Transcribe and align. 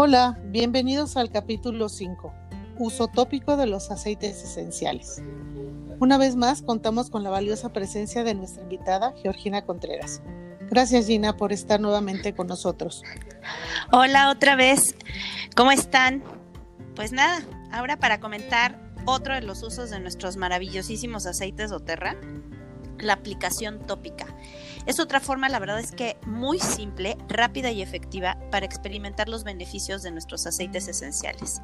Hola, 0.00 0.38
bienvenidos 0.44 1.16
al 1.16 1.28
capítulo 1.28 1.88
5, 1.88 2.32
uso 2.78 3.08
tópico 3.08 3.56
de 3.56 3.66
los 3.66 3.90
aceites 3.90 4.44
esenciales. 4.44 5.20
Una 5.98 6.18
vez 6.18 6.36
más 6.36 6.62
contamos 6.62 7.10
con 7.10 7.24
la 7.24 7.30
valiosa 7.30 7.72
presencia 7.72 8.22
de 8.22 8.36
nuestra 8.36 8.62
invitada, 8.62 9.12
Georgina 9.20 9.62
Contreras. 9.62 10.22
Gracias 10.70 11.08
Gina 11.08 11.36
por 11.36 11.52
estar 11.52 11.80
nuevamente 11.80 12.32
con 12.32 12.46
nosotros. 12.46 13.02
Hola 13.90 14.30
otra 14.30 14.54
vez, 14.54 14.94
¿cómo 15.56 15.72
están? 15.72 16.22
Pues 16.94 17.10
nada, 17.10 17.42
ahora 17.72 17.96
para 17.96 18.20
comentar 18.20 18.78
otro 19.04 19.34
de 19.34 19.42
los 19.42 19.64
usos 19.64 19.90
de 19.90 19.98
nuestros 19.98 20.36
maravillosísimos 20.36 21.26
aceites 21.26 21.70
doTERRA, 21.70 22.14
la 23.00 23.14
aplicación 23.14 23.84
tópica. 23.84 24.26
Es 24.88 25.00
otra 25.00 25.20
forma, 25.20 25.50
la 25.50 25.58
verdad 25.58 25.78
es 25.78 25.92
que 25.92 26.16
muy 26.24 26.58
simple, 26.58 27.18
rápida 27.28 27.70
y 27.70 27.82
efectiva 27.82 28.38
para 28.50 28.64
experimentar 28.64 29.28
los 29.28 29.44
beneficios 29.44 30.02
de 30.02 30.10
nuestros 30.10 30.46
aceites 30.46 30.88
esenciales. 30.88 31.60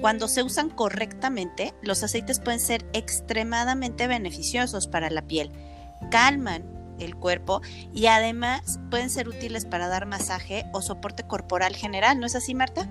Cuando 0.00 0.26
se 0.26 0.42
usan 0.42 0.68
correctamente, 0.68 1.72
los 1.82 2.02
aceites 2.02 2.40
pueden 2.40 2.58
ser 2.58 2.84
extremadamente 2.92 4.08
beneficiosos 4.08 4.88
para 4.88 5.08
la 5.08 5.22
piel. 5.22 5.52
Calman 6.10 6.64
el 6.98 7.14
cuerpo 7.14 7.62
y 7.94 8.06
además 8.06 8.80
pueden 8.90 9.08
ser 9.08 9.28
útiles 9.28 9.64
para 9.64 9.86
dar 9.86 10.06
masaje 10.06 10.64
o 10.72 10.82
soporte 10.82 11.22
corporal 11.22 11.76
general. 11.76 12.18
¿No 12.18 12.26
es 12.26 12.34
así, 12.34 12.56
Marta? 12.56 12.88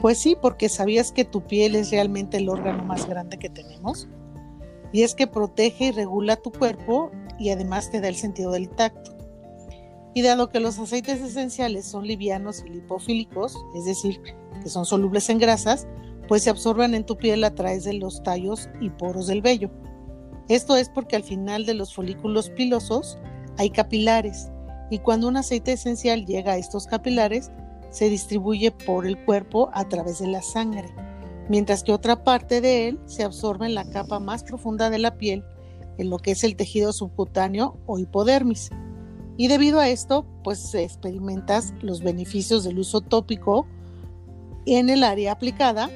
Pues 0.00 0.18
sí, 0.18 0.36
porque 0.42 0.68
sabías 0.68 1.12
que 1.12 1.24
tu 1.24 1.46
piel 1.46 1.76
es 1.76 1.92
realmente 1.92 2.38
el 2.38 2.48
órgano 2.48 2.82
más 2.82 3.06
grande 3.06 3.38
que 3.38 3.48
tenemos 3.48 4.08
y 4.92 5.02
es 5.02 5.14
que 5.14 5.26
protege 5.26 5.86
y 5.86 5.90
regula 5.92 6.36
tu 6.36 6.52
cuerpo 6.52 7.10
y 7.38 7.50
además 7.50 7.90
te 7.90 8.00
da 8.00 8.08
el 8.08 8.16
sentido 8.16 8.52
del 8.52 8.68
tacto. 8.68 9.16
Y 10.14 10.22
dado 10.22 10.50
que 10.50 10.60
los 10.60 10.78
aceites 10.78 11.20
esenciales 11.22 11.86
son 11.86 12.06
livianos 12.06 12.62
y 12.66 12.68
lipofílicos, 12.68 13.56
es 13.74 13.86
decir, 13.86 14.20
que 14.62 14.68
son 14.68 14.84
solubles 14.84 15.30
en 15.30 15.38
grasas, 15.38 15.86
pues 16.28 16.42
se 16.42 16.50
absorben 16.50 16.94
en 16.94 17.06
tu 17.06 17.16
piel 17.16 17.42
a 17.44 17.54
través 17.54 17.84
de 17.84 17.94
los 17.94 18.22
tallos 18.22 18.68
y 18.80 18.90
poros 18.90 19.26
del 19.26 19.40
vello. 19.40 19.70
Esto 20.48 20.76
es 20.76 20.90
porque 20.90 21.16
al 21.16 21.24
final 21.24 21.64
de 21.64 21.74
los 21.74 21.94
folículos 21.94 22.50
pilosos 22.50 23.18
hay 23.56 23.70
capilares 23.70 24.50
y 24.90 24.98
cuando 24.98 25.28
un 25.28 25.38
aceite 25.38 25.72
esencial 25.72 26.26
llega 26.26 26.52
a 26.52 26.58
estos 26.58 26.86
capilares, 26.86 27.50
se 27.90 28.10
distribuye 28.10 28.70
por 28.70 29.06
el 29.06 29.22
cuerpo 29.24 29.70
a 29.72 29.88
través 29.88 30.18
de 30.18 30.26
la 30.26 30.42
sangre 30.42 30.88
mientras 31.48 31.82
que 31.82 31.92
otra 31.92 32.24
parte 32.24 32.60
de 32.60 32.88
él 32.88 33.00
se 33.06 33.24
absorbe 33.24 33.66
en 33.66 33.74
la 33.74 33.88
capa 33.88 34.20
más 34.20 34.44
profunda 34.44 34.90
de 34.90 34.98
la 34.98 35.16
piel, 35.16 35.44
en 35.98 36.10
lo 36.10 36.18
que 36.18 36.32
es 36.32 36.44
el 36.44 36.56
tejido 36.56 36.92
subcutáneo 36.92 37.78
o 37.86 37.98
hipodermis. 37.98 38.70
Y 39.36 39.48
debido 39.48 39.80
a 39.80 39.88
esto, 39.88 40.26
pues 40.44 40.74
experimentas 40.74 41.74
los 41.80 42.02
beneficios 42.02 42.64
del 42.64 42.78
uso 42.78 43.00
tópico 43.00 43.66
en 44.66 44.90
el 44.90 45.04
área 45.04 45.32
aplicada, 45.32 45.90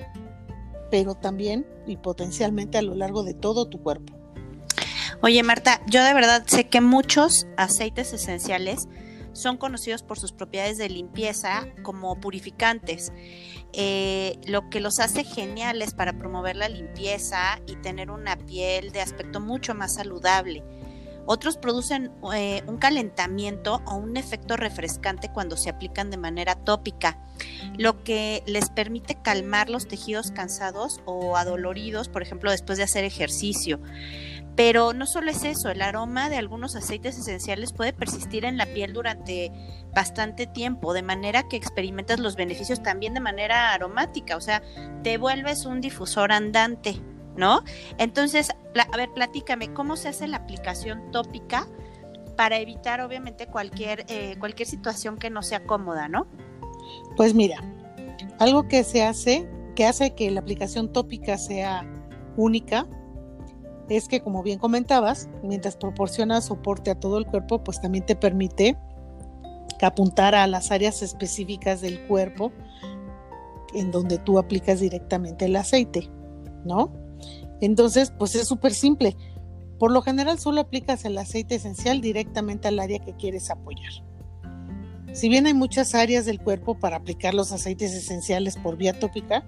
pero 0.91 1.15
también 1.15 1.67
y 1.87 1.97
potencialmente 1.97 2.79
a 2.79 2.83
lo 2.83 2.95
largo 2.95 3.23
de 3.23 3.35
todo 3.35 3.67
tu 3.67 3.81
cuerpo. 3.83 4.15
Oye 5.23 5.43
Marta, 5.43 5.81
yo 5.87 6.05
de 6.05 6.15
verdad 6.15 6.45
sé 6.47 6.69
que 6.69 6.81
muchos 6.81 7.47
aceites 7.57 8.13
esenciales 8.13 8.89
son 9.33 9.57
conocidos 9.57 10.03
por 10.03 10.19
sus 10.19 10.33
propiedades 10.33 10.79
de 10.79 10.89
limpieza 10.89 11.67
como 11.83 12.19
purificantes, 12.21 13.13
eh, 13.73 14.39
lo 14.47 14.69
que 14.71 14.81
los 14.81 15.01
hace 15.01 15.25
geniales 15.25 15.95
para 15.95 16.19
promover 16.19 16.57
la 16.57 16.69
limpieza 16.69 17.61
y 17.67 17.77
tener 17.77 18.11
una 18.11 18.37
piel 18.37 18.93
de 18.93 19.01
aspecto 19.01 19.41
mucho 19.41 19.75
más 19.75 19.95
saludable. 19.95 20.65
Otros 21.27 21.57
producen 21.57 22.13
eh, 22.35 22.63
un 22.69 22.77
calentamiento 22.77 23.83
o 23.85 23.97
un 23.97 24.17
efecto 24.17 24.57
refrescante 24.57 25.29
cuando 25.33 25.57
se 25.57 25.71
aplican 25.71 26.09
de 26.09 26.17
manera 26.17 26.55
tópica, 26.55 27.19
lo 27.77 28.05
que 28.05 28.45
les 28.47 28.71
permite 28.71 29.17
calmar 29.21 29.69
los 29.69 29.89
tejidos 29.89 30.31
cansados 30.31 31.01
o 31.05 31.37
adoloridos, 31.37 32.09
por 32.09 32.23
ejemplo, 32.23 32.53
después 32.53 32.79
de 32.79 32.85
hacer 32.85 33.05
ejercicio. 33.05 33.81
Pero 34.57 34.95
no 34.95 35.05
solo 35.05 35.31
es 35.31 35.45
eso, 35.45 35.69
el 35.69 35.83
aroma 35.83 36.31
de 36.31 36.37
algunos 36.37 36.77
aceites 36.77 37.19
esenciales 37.19 37.75
puede 37.75 37.93
persistir 37.93 38.47
en 38.47 38.57
la 38.57 38.65
piel 38.65 38.95
durante 38.95 39.53
bastante 39.95 40.47
tiempo, 40.47 40.95
de 40.95 41.03
manera 41.03 41.47
que 41.47 41.57
experimentas 41.57 42.21
los 42.21 42.37
beneficios 42.37 42.83
también 42.83 43.13
de 43.13 43.21
manera 43.21 43.75
aromática, 43.75 44.37
o 44.37 44.41
sea, 44.41 44.63
te 45.03 45.19
vuelves 45.19 45.67
un 45.67 45.83
difusor 45.83 46.33
andante, 46.33 47.01
¿no? 47.37 47.63
Entonces, 47.99 48.51
a 48.51 48.97
ver, 48.97 49.11
platícame, 49.15 49.75
¿cómo 49.75 49.97
se 49.97 50.09
hace 50.09 50.27
la 50.27 50.39
aplicación 50.39 51.11
tópica 51.11 51.69
para 52.37 52.59
evitar, 52.59 53.03
obviamente, 53.03 53.47
cualquier, 53.47 54.05
eh, 54.09 54.37
cualquier 54.39 54.69
situación 54.69 55.19
que 55.19 55.29
no 55.29 55.43
sea 55.43 55.65
cómoda, 55.65 56.09
¿no? 56.09 56.27
Pues 57.17 57.35
mira, 57.35 57.63
algo 58.39 58.69
que 58.69 58.85
se 58.85 59.05
hace, 59.05 59.49
que 59.75 59.87
hace 59.87 60.15
que 60.15 60.31
la 60.31 60.41
aplicación 60.41 60.93
tópica 60.93 61.39
sea 61.39 61.87
única, 62.37 62.87
es 63.89 64.09
que, 64.09 64.21
como 64.21 64.43
bien 64.43 64.59
comentabas, 64.59 65.29
mientras 65.43 65.77
proporciona 65.77 66.41
soporte 66.41 66.91
a 66.91 66.99
todo 66.99 67.19
el 67.19 67.27
cuerpo, 67.27 67.63
pues 67.63 67.81
también 67.81 68.05
te 68.05 68.17
permite 68.17 68.77
apuntar 69.81 70.35
a 70.35 70.47
las 70.47 70.71
áreas 70.71 71.03
específicas 71.03 71.81
del 71.81 72.07
cuerpo 72.07 72.53
en 73.75 73.91
donde 73.91 74.19
tú 74.19 74.39
aplicas 74.39 74.81
directamente 74.81 75.45
el 75.45 75.57
aceite, 75.57 76.11
¿no? 76.65 76.93
Entonces, 77.61 78.13
pues 78.19 78.35
es 78.35 78.49
súper 78.49 78.73
simple. 78.73 79.17
Por 79.79 79.93
lo 79.93 80.03
general 80.03 80.39
solo 80.39 80.63
aplicas 80.63 81.05
el 81.05 81.19
aceite 81.19 81.57
esencial 81.57 82.01
directamente 82.01 82.69
al 82.69 82.79
área 82.79 82.99
que 82.99 83.15
quieres 83.15 83.51
apoyar. 83.51 83.93
Si 85.13 85.29
bien 85.29 85.47
hay 85.47 85.55
muchas 85.55 85.95
áreas 85.95 86.27
del 86.27 86.41
cuerpo 86.41 86.79
para 86.79 86.97
aplicar 86.97 87.35
los 87.35 87.53
aceites 87.53 87.95
esenciales 87.95 88.57
por 88.57 88.77
vía 88.77 88.99
tópica, 88.99 89.45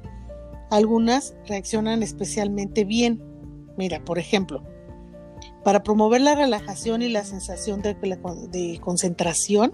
algunas 0.70 1.34
reaccionan 1.46 2.02
especialmente 2.02 2.84
bien 2.84 3.22
Mira, 3.78 4.04
por 4.04 4.18
ejemplo, 4.18 4.64
para 5.62 5.84
promover 5.84 6.20
la 6.20 6.34
relajación 6.34 7.00
y 7.00 7.08
la 7.08 7.24
sensación 7.24 7.80
de, 7.80 8.80
concentración, 8.80 9.72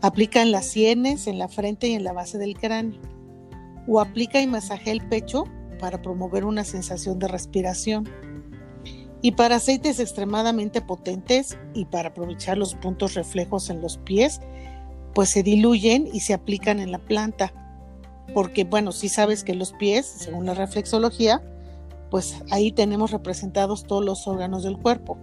aplica 0.00 0.42
en 0.42 0.50
las 0.50 0.66
sienes, 0.66 1.28
en 1.28 1.38
la 1.38 1.46
frente 1.46 1.86
y 1.86 1.94
en 1.94 2.02
la 2.02 2.12
base 2.12 2.36
del 2.36 2.58
cráneo. 2.58 3.00
O 3.86 4.00
aplica 4.00 4.40
y 4.40 4.48
masajea 4.48 4.92
el 4.92 5.06
pecho 5.08 5.44
para 5.78 6.02
promover 6.02 6.44
una 6.44 6.64
sensación 6.64 7.20
de 7.20 7.28
respiración. 7.28 8.08
Y 9.22 9.32
para 9.32 9.56
aceites 9.56 10.00
extremadamente 10.00 10.80
potentes 10.80 11.56
y 11.74 11.84
para 11.84 12.08
aprovechar 12.08 12.58
los 12.58 12.74
puntos 12.74 13.14
reflejos 13.14 13.70
en 13.70 13.80
los 13.80 13.98
pies, 13.98 14.40
pues 15.14 15.30
se 15.30 15.44
diluyen 15.44 16.08
y 16.12 16.20
se 16.20 16.34
aplican 16.34 16.80
en 16.80 16.90
la 16.90 16.98
planta. 16.98 17.52
Porque 18.34 18.64
bueno, 18.64 18.90
si 18.90 19.08
sabes 19.08 19.44
que 19.44 19.54
los 19.54 19.72
pies, 19.72 20.06
según 20.06 20.46
la 20.46 20.54
reflexología, 20.54 21.40
pues 22.12 22.36
ahí 22.50 22.72
tenemos 22.72 23.10
representados 23.10 23.84
todos 23.84 24.04
los 24.04 24.28
órganos 24.28 24.64
del 24.64 24.76
cuerpo, 24.76 25.16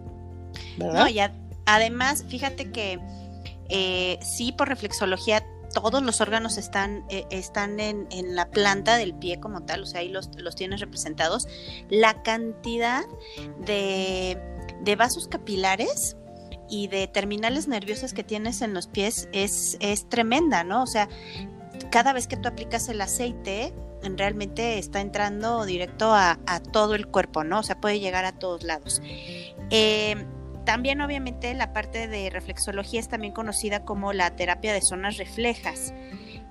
¿verdad? 0.80 1.08
Y 1.10 1.20
además, 1.68 2.26
fíjate 2.28 2.72
que 2.72 3.00
eh, 3.70 4.18
sí, 4.24 4.52
por 4.52 4.70
reflexología, 4.70 5.46
todos 5.72 6.02
los 6.02 6.20
órganos 6.20 6.58
están, 6.58 7.06
eh, 7.10 7.28
están 7.30 7.80
en, 7.80 8.08
la 8.34 8.50
planta 8.50 8.98
del 8.98 9.14
pie 9.14 9.40
como 9.40 9.62
tal, 9.62 9.84
o 9.84 9.86
sea, 9.86 10.02
ahí 10.02 10.10
los, 10.10 10.32
tienes 10.56 10.80
representados. 10.80 11.48
La 11.92 12.24
cantidad 12.24 13.04
de, 13.68 14.42
de 14.82 14.96
vasos 14.96 15.28
capilares 15.28 16.18
y 16.72 16.88
de 16.88 17.08
terminales 17.08 17.68
nerviosas 17.68 18.14
que 18.14 18.24
tienes 18.24 18.64
en 18.64 18.74
los 18.74 18.88
pies 18.88 19.30
es, 19.32 19.78
es 19.80 20.10
tremenda, 20.10 20.64
¿no? 20.64 20.82
O 20.82 20.88
sea, 20.88 21.08
cada 21.92 22.14
vez 22.14 22.26
que 22.26 22.36
tú 22.36 22.48
aplicas 22.48 22.90
el 22.90 23.00
aceite, 23.00 23.76
realmente 24.04 24.78
está 24.78 25.02
entrando 25.02 25.66
directo 25.66 26.14
a, 26.14 26.38
todo 26.72 26.96
el 26.96 27.08
cuerpo, 27.08 27.44
¿no? 27.44 27.60
O 27.60 27.64
sea, 27.64 27.80
puede 27.80 28.00
llegar 28.00 28.26
a 28.26 28.34
todos 28.34 28.64
lados. 28.64 29.02
Eh, 29.70 30.16
también 30.66 31.02
obviamente 31.02 31.54
la 31.54 31.74
parte 31.74 32.08
de 32.08 32.30
reflexología 32.30 33.00
es 33.00 33.08
también 33.08 33.34
conocida 33.34 33.86
como 33.86 34.14
la 34.14 34.36
terapia 34.36 34.74
de 34.74 34.82
zonas 34.82 35.18
reflejas. 35.18 35.94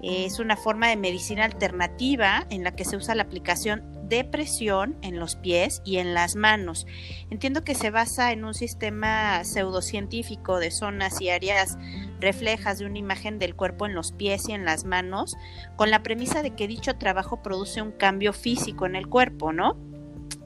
Es 0.03 0.39
una 0.39 0.57
forma 0.57 0.89
de 0.89 0.97
medicina 0.97 1.45
alternativa 1.45 2.47
en 2.51 2.65
la 2.65 2.73
que 2.73 2.85
se 2.85 2.97
usa 2.97 3.15
la 3.15 3.25
aplicación 3.25 3.98
de 4.09 4.25
presión 4.25 4.97
en 5.03 5.19
los 5.19 5.37
pies 5.37 5.83
y 5.85 5.99
en 5.99 6.15
las 6.15 6.37
manos. 6.37 6.87
Entiendo 7.31 7.65
que 7.65 7.75
se 7.75 7.91
basa 7.91 8.33
en 8.33 8.45
un 8.45 8.55
sistema 8.55 9.45
pseudocientífico 9.45 10.59
de 10.59 10.71
zonas 10.71 11.21
y 11.21 11.31
áreas 11.31 11.79
reflejas 12.21 12.79
de 12.79 12.87
una 12.87 12.99
imagen 12.99 13.39
del 13.39 13.55
cuerpo 13.55 13.87
en 13.87 13.95
los 13.95 14.13
pies 14.13 14.49
y 14.49 14.53
en 14.53 14.65
las 14.65 14.85
manos, 14.85 15.37
con 15.77 15.91
la 15.91 16.03
premisa 16.03 16.43
de 16.43 16.55
que 16.55 16.69
dicho 16.69 16.97
trabajo 16.97 17.43
produce 17.43 17.83
un 17.83 17.93
cambio 17.93 18.33
físico 18.33 18.87
en 18.87 18.97
el 18.97 19.09
cuerpo, 19.09 19.53
¿no? 19.53 19.77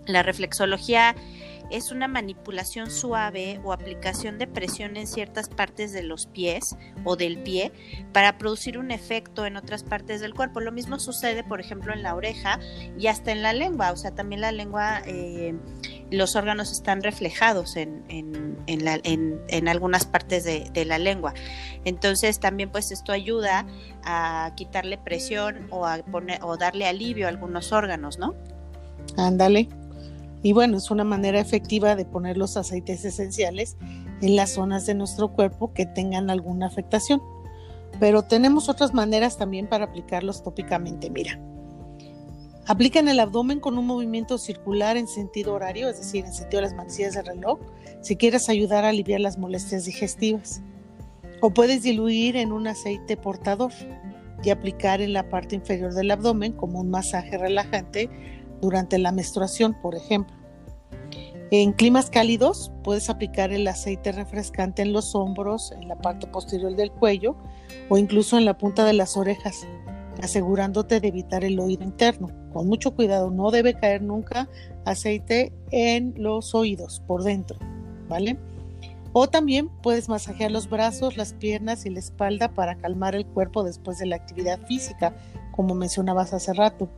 La 0.07 0.23
reflexología 0.23 1.15
es 1.73 1.91
una 1.91 2.07
manipulación 2.07 2.91
suave 2.91 3.61
o 3.65 3.73
aplicación 3.73 4.39
de 4.39 4.47
presión 4.47 4.97
en 4.97 5.07
ciertas 5.07 5.49
partes 5.49 5.93
de 5.93 6.03
los 6.03 6.27
pies 6.27 6.77
o 7.05 7.17
del 7.17 7.39
pie 7.43 7.73
para 8.13 8.37
producir 8.37 8.79
un 8.79 8.91
efecto 8.91 9.47
en 9.47 9.57
otras 9.57 9.83
partes 9.83 10.21
del 10.21 10.35
cuerpo. 10.35 10.61
Lo 10.61 10.71
mismo 10.71 10.99
sucede, 10.99 11.43
por 11.43 11.61
ejemplo, 11.61 11.93
en 11.93 12.03
la 12.03 12.15
oreja 12.15 12.61
y 12.99 13.07
hasta 13.07 13.33
en 13.33 13.43
la 13.43 13.53
lengua. 13.53 13.93
O 13.93 13.97
sea, 13.97 14.15
también 14.15 14.43
la 14.43 14.53
lengua, 14.53 15.03
eh, 15.07 15.55
los 16.11 16.37
órganos 16.37 16.73
están 16.73 17.03
reflejados 17.03 17.77
en, 17.77 18.05
en, 18.09 19.69
algunas 19.69 20.05
partes 20.05 20.45
de, 20.45 20.69
de, 20.73 20.85
la 20.85 20.99
lengua. 20.99 21.33
Entonces, 21.85 22.39
también 22.39 22.71
pues 22.71 22.93
esto 22.93 23.13
ayuda 23.13 23.67
a 24.05 24.53
quitarle 24.57 24.99
presión 24.99 25.69
o 25.71 25.87
a 25.87 25.99
poner 25.99 26.41
o 26.43 26.57
darle 26.59 26.87
alivio 26.87 27.27
a 27.27 27.31
algunos 27.31 27.73
órganos, 27.73 28.19
¿no? 28.19 28.35
Ándale. 29.17 29.69
Y 30.43 30.53
bueno, 30.53 30.77
es 30.77 30.91
una 30.91 31.05
manera 31.05 31.39
efectiva 31.41 31.95
de 31.95 32.05
poner 32.05 32.37
los 32.37 32.57
aceites 32.57 33.05
esenciales 33.05 33.77
en 34.21 34.37
las 34.37 34.51
zonas 34.51 34.87
de 34.87 34.95
nuestro 34.95 35.33
cuerpo 35.33 35.73
que 35.73 35.87
tengan 35.87 36.31
alguna 36.31 36.67
afectación. 36.67 37.23
Pero 38.01 38.23
tenemos 38.23 38.69
otras 38.69 38.93
maneras 38.95 39.37
también 39.37 39.69
para 39.69 39.85
aplicarlos 39.85 40.43
tópicamente. 40.43 41.11
Mira, 41.11 41.39
aplica 42.67 42.99
en 42.99 43.09
el 43.09 43.21
abdomen 43.21 43.61
con 43.61 43.79
un 43.79 43.87
movimiento 43.87 44.39
circular 44.39 44.97
en 44.97 45.07
sentido 45.07 45.55
horario, 45.55 45.89
es 45.89 45.99
decir, 45.99 46.25
en 46.25 46.33
sentido 46.33 46.61
de 46.61 46.69
las 46.69 46.77
manecillas 46.77 47.15
del 47.15 47.27
reloj, 47.27 47.61
si 48.01 48.17
quieres 48.17 48.49
ayudar 48.49 48.85
a 48.85 48.89
aliviar 48.89 49.21
las 49.21 49.39
molestias 49.39 49.85
digestivas. 49.85 50.63
O 51.41 51.51
puedes 51.51 51.83
diluir 51.83 52.37
en 52.37 52.53
un 52.53 52.67
aceite 52.67 53.17
portador 53.17 53.73
y 54.45 54.51
aplicar 54.51 55.01
en 55.01 55.13
la 55.13 55.29
parte 55.29 55.55
inferior 55.55 55.95
del 55.95 56.11
abdomen 56.11 56.53
como 56.53 56.81
un 56.81 56.91
masaje 56.91 57.39
relajante 57.39 58.11
durante 58.63 58.97
la 58.99 59.13
menstruación, 59.13 59.75
por 59.75 59.95
ejemplo. 59.95 60.35
En 61.51 61.73
climas 61.73 62.09
cálidos 62.09 62.73
puedes 62.83 63.11
aplicar 63.11 63.53
el 63.53 63.69
aceite 63.69 64.11
refrescante 64.11 64.81
en 64.81 64.95
los 64.95 65.15
hombros, 65.15 65.73
en 65.73 65.87
la 65.87 65.97
parte 65.97 66.27
posterior 66.27 66.75
del 66.75 66.91
cuello 66.91 67.37
o 67.91 67.99
incluso 67.99 68.39
en 68.39 68.47
la 68.47 68.57
punta 68.57 68.87
de 68.87 68.95
las 68.95 69.19
orejas, 69.19 69.67
asegurándote 70.23 70.99
de 70.99 71.09
evitar 71.09 71.45
el 71.45 71.61
oído 71.61 71.85
interno. 71.85 72.31
Con 72.55 72.69
mucho 72.69 72.95
cuidado, 72.95 73.31
no 73.31 73.51
debe 73.51 73.75
caer 73.75 74.01
nunca 74.01 74.49
aceite 74.87 75.53
en 75.71 76.15
los 76.17 76.55
oídos 76.55 77.03
por 77.07 77.23
dentro, 77.23 77.59
¿vale? 78.09 78.39
O 79.13 79.29
también 79.29 79.69
puedes 79.83 80.09
masajear 80.09 80.51
los 80.51 80.71
brazos, 80.71 81.19
las 81.19 81.35
piernas 81.35 81.85
y 81.85 81.91
la 81.91 81.99
espalda 81.99 82.55
para 82.55 82.77
calmar 82.77 83.15
el 83.15 83.27
cuerpo 83.27 83.63
después 83.63 83.99
de 83.99 84.07
la 84.07 84.17
actividad 84.17 84.59
física, 84.67 85.15
como 85.55 85.75
mencionabas 85.75 86.33
hace 86.33 86.55
rato 86.55 86.89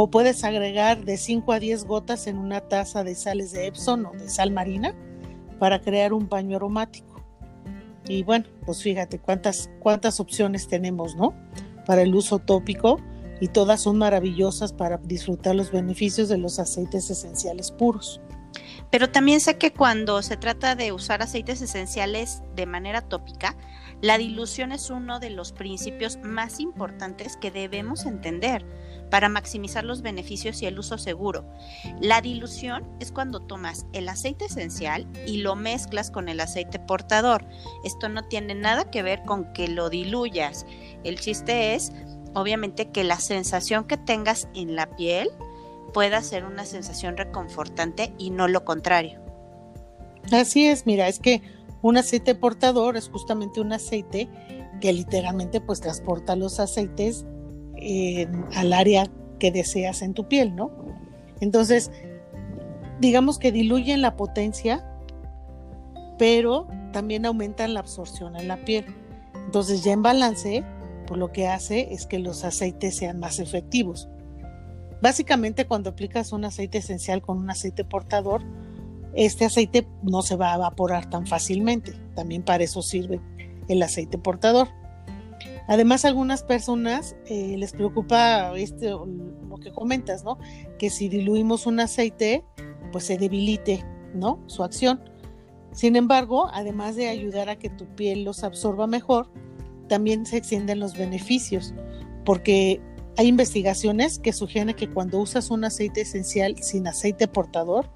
o 0.00 0.08
puedes 0.08 0.44
agregar 0.44 1.04
de 1.04 1.16
5 1.16 1.52
a 1.52 1.58
10 1.58 1.84
gotas 1.84 2.28
en 2.28 2.38
una 2.38 2.60
taza 2.60 3.02
de 3.02 3.16
sales 3.16 3.50
de 3.50 3.66
Epsom 3.66 4.06
o 4.06 4.12
de 4.12 4.28
sal 4.30 4.52
marina 4.52 4.94
para 5.58 5.80
crear 5.80 6.12
un 6.12 6.28
baño 6.28 6.54
aromático. 6.54 7.20
Y 8.06 8.22
bueno, 8.22 8.44
pues 8.64 8.80
fíjate 8.80 9.18
cuántas, 9.18 9.68
cuántas 9.80 10.20
opciones 10.20 10.68
tenemos, 10.68 11.16
¿no? 11.16 11.34
Para 11.84 12.02
el 12.02 12.14
uso 12.14 12.38
tópico 12.38 13.00
y 13.40 13.48
todas 13.48 13.80
son 13.80 13.98
maravillosas 13.98 14.72
para 14.72 14.98
disfrutar 14.98 15.56
los 15.56 15.72
beneficios 15.72 16.28
de 16.28 16.38
los 16.38 16.60
aceites 16.60 17.10
esenciales 17.10 17.72
puros. 17.72 18.20
Pero 18.92 19.10
también 19.10 19.40
sé 19.40 19.58
que 19.58 19.72
cuando 19.72 20.22
se 20.22 20.36
trata 20.36 20.76
de 20.76 20.92
usar 20.92 21.22
aceites 21.22 21.60
esenciales 21.60 22.44
de 22.54 22.66
manera 22.66 23.00
tópica, 23.00 23.56
la 24.00 24.16
dilución 24.16 24.70
es 24.70 24.90
uno 24.90 25.18
de 25.18 25.30
los 25.30 25.50
principios 25.50 26.20
más 26.22 26.60
importantes 26.60 27.36
que 27.36 27.50
debemos 27.50 28.06
entender 28.06 28.64
para 29.10 29.28
maximizar 29.28 29.84
los 29.84 30.02
beneficios 30.02 30.62
y 30.62 30.66
el 30.66 30.78
uso 30.78 30.98
seguro. 30.98 31.44
La 32.00 32.20
dilución 32.20 32.86
es 33.00 33.12
cuando 33.12 33.40
tomas 33.40 33.86
el 33.92 34.08
aceite 34.08 34.46
esencial 34.46 35.06
y 35.26 35.38
lo 35.38 35.56
mezclas 35.56 36.10
con 36.10 36.28
el 36.28 36.40
aceite 36.40 36.78
portador. 36.78 37.44
Esto 37.84 38.08
no 38.08 38.24
tiene 38.24 38.54
nada 38.54 38.90
que 38.90 39.02
ver 39.02 39.22
con 39.24 39.52
que 39.52 39.68
lo 39.68 39.90
diluyas. 39.90 40.66
El 41.04 41.18
chiste 41.18 41.74
es, 41.74 41.92
obviamente, 42.34 42.90
que 42.90 43.04
la 43.04 43.20
sensación 43.20 43.84
que 43.84 43.96
tengas 43.96 44.48
en 44.54 44.76
la 44.76 44.94
piel 44.96 45.30
pueda 45.92 46.22
ser 46.22 46.44
una 46.44 46.64
sensación 46.64 47.16
reconfortante 47.16 48.12
y 48.18 48.30
no 48.30 48.48
lo 48.48 48.64
contrario. 48.64 49.20
Así 50.30 50.66
es, 50.66 50.86
mira, 50.86 51.08
es 51.08 51.18
que 51.18 51.42
un 51.80 51.96
aceite 51.96 52.34
portador 52.34 52.96
es 52.96 53.08
justamente 53.08 53.60
un 53.60 53.72
aceite 53.72 54.28
que 54.80 54.92
literalmente 54.92 55.60
pues 55.60 55.80
transporta 55.80 56.36
los 56.36 56.60
aceites 56.60 57.24
al 58.54 58.72
área 58.72 59.06
que 59.38 59.50
deseas 59.50 60.02
en 60.02 60.14
tu 60.14 60.28
piel, 60.28 60.54
¿no? 60.54 60.70
Entonces, 61.40 61.90
digamos 63.00 63.38
que 63.38 63.52
diluyen 63.52 64.02
la 64.02 64.16
potencia, 64.16 64.84
pero 66.18 66.66
también 66.92 67.26
aumentan 67.26 67.74
la 67.74 67.80
absorción 67.80 68.36
en 68.36 68.48
la 68.48 68.56
piel. 68.64 68.84
Entonces, 69.34 69.84
ya 69.84 69.92
en 69.92 70.02
balance, 70.02 70.64
pues 71.06 71.18
lo 71.18 71.32
que 71.32 71.46
hace 71.46 71.92
es 71.92 72.06
que 72.06 72.18
los 72.18 72.44
aceites 72.44 72.96
sean 72.96 73.20
más 73.20 73.38
efectivos. 73.38 74.08
Básicamente, 75.00 75.66
cuando 75.66 75.90
aplicas 75.90 76.32
un 76.32 76.44
aceite 76.44 76.78
esencial 76.78 77.22
con 77.22 77.38
un 77.38 77.50
aceite 77.50 77.84
portador, 77.84 78.42
este 79.14 79.44
aceite 79.44 79.86
no 80.02 80.22
se 80.22 80.36
va 80.36 80.52
a 80.52 80.56
evaporar 80.56 81.08
tan 81.08 81.26
fácilmente. 81.26 81.92
También 82.14 82.42
para 82.42 82.64
eso 82.64 82.82
sirve 82.82 83.20
el 83.68 83.82
aceite 83.82 84.18
portador. 84.18 84.68
Además, 85.68 86.06
algunas 86.06 86.42
personas 86.42 87.14
eh, 87.26 87.54
les 87.58 87.72
preocupa 87.72 88.52
este, 88.56 88.88
lo 88.90 89.56
que 89.62 89.70
comentas, 89.70 90.24
¿no? 90.24 90.38
Que 90.78 90.88
si 90.88 91.10
diluimos 91.10 91.66
un 91.66 91.78
aceite, 91.78 92.44
pues 92.90 93.04
se 93.04 93.18
debilite, 93.18 93.84
¿no? 94.14 94.42
Su 94.46 94.64
acción. 94.64 95.00
Sin 95.72 95.94
embargo, 95.94 96.48
además 96.52 96.96
de 96.96 97.08
ayudar 97.08 97.50
a 97.50 97.56
que 97.56 97.68
tu 97.68 97.86
piel 97.94 98.24
los 98.24 98.44
absorba 98.44 98.86
mejor, 98.86 99.30
también 99.88 100.24
se 100.24 100.38
extienden 100.38 100.80
los 100.80 100.96
beneficios, 100.96 101.74
porque 102.24 102.80
hay 103.18 103.26
investigaciones 103.26 104.18
que 104.18 104.32
sugieren 104.32 104.74
que 104.74 104.88
cuando 104.88 105.18
usas 105.18 105.50
un 105.50 105.64
aceite 105.64 106.00
esencial 106.02 106.56
sin 106.62 106.86
aceite 106.86 107.28
portador, 107.28 107.90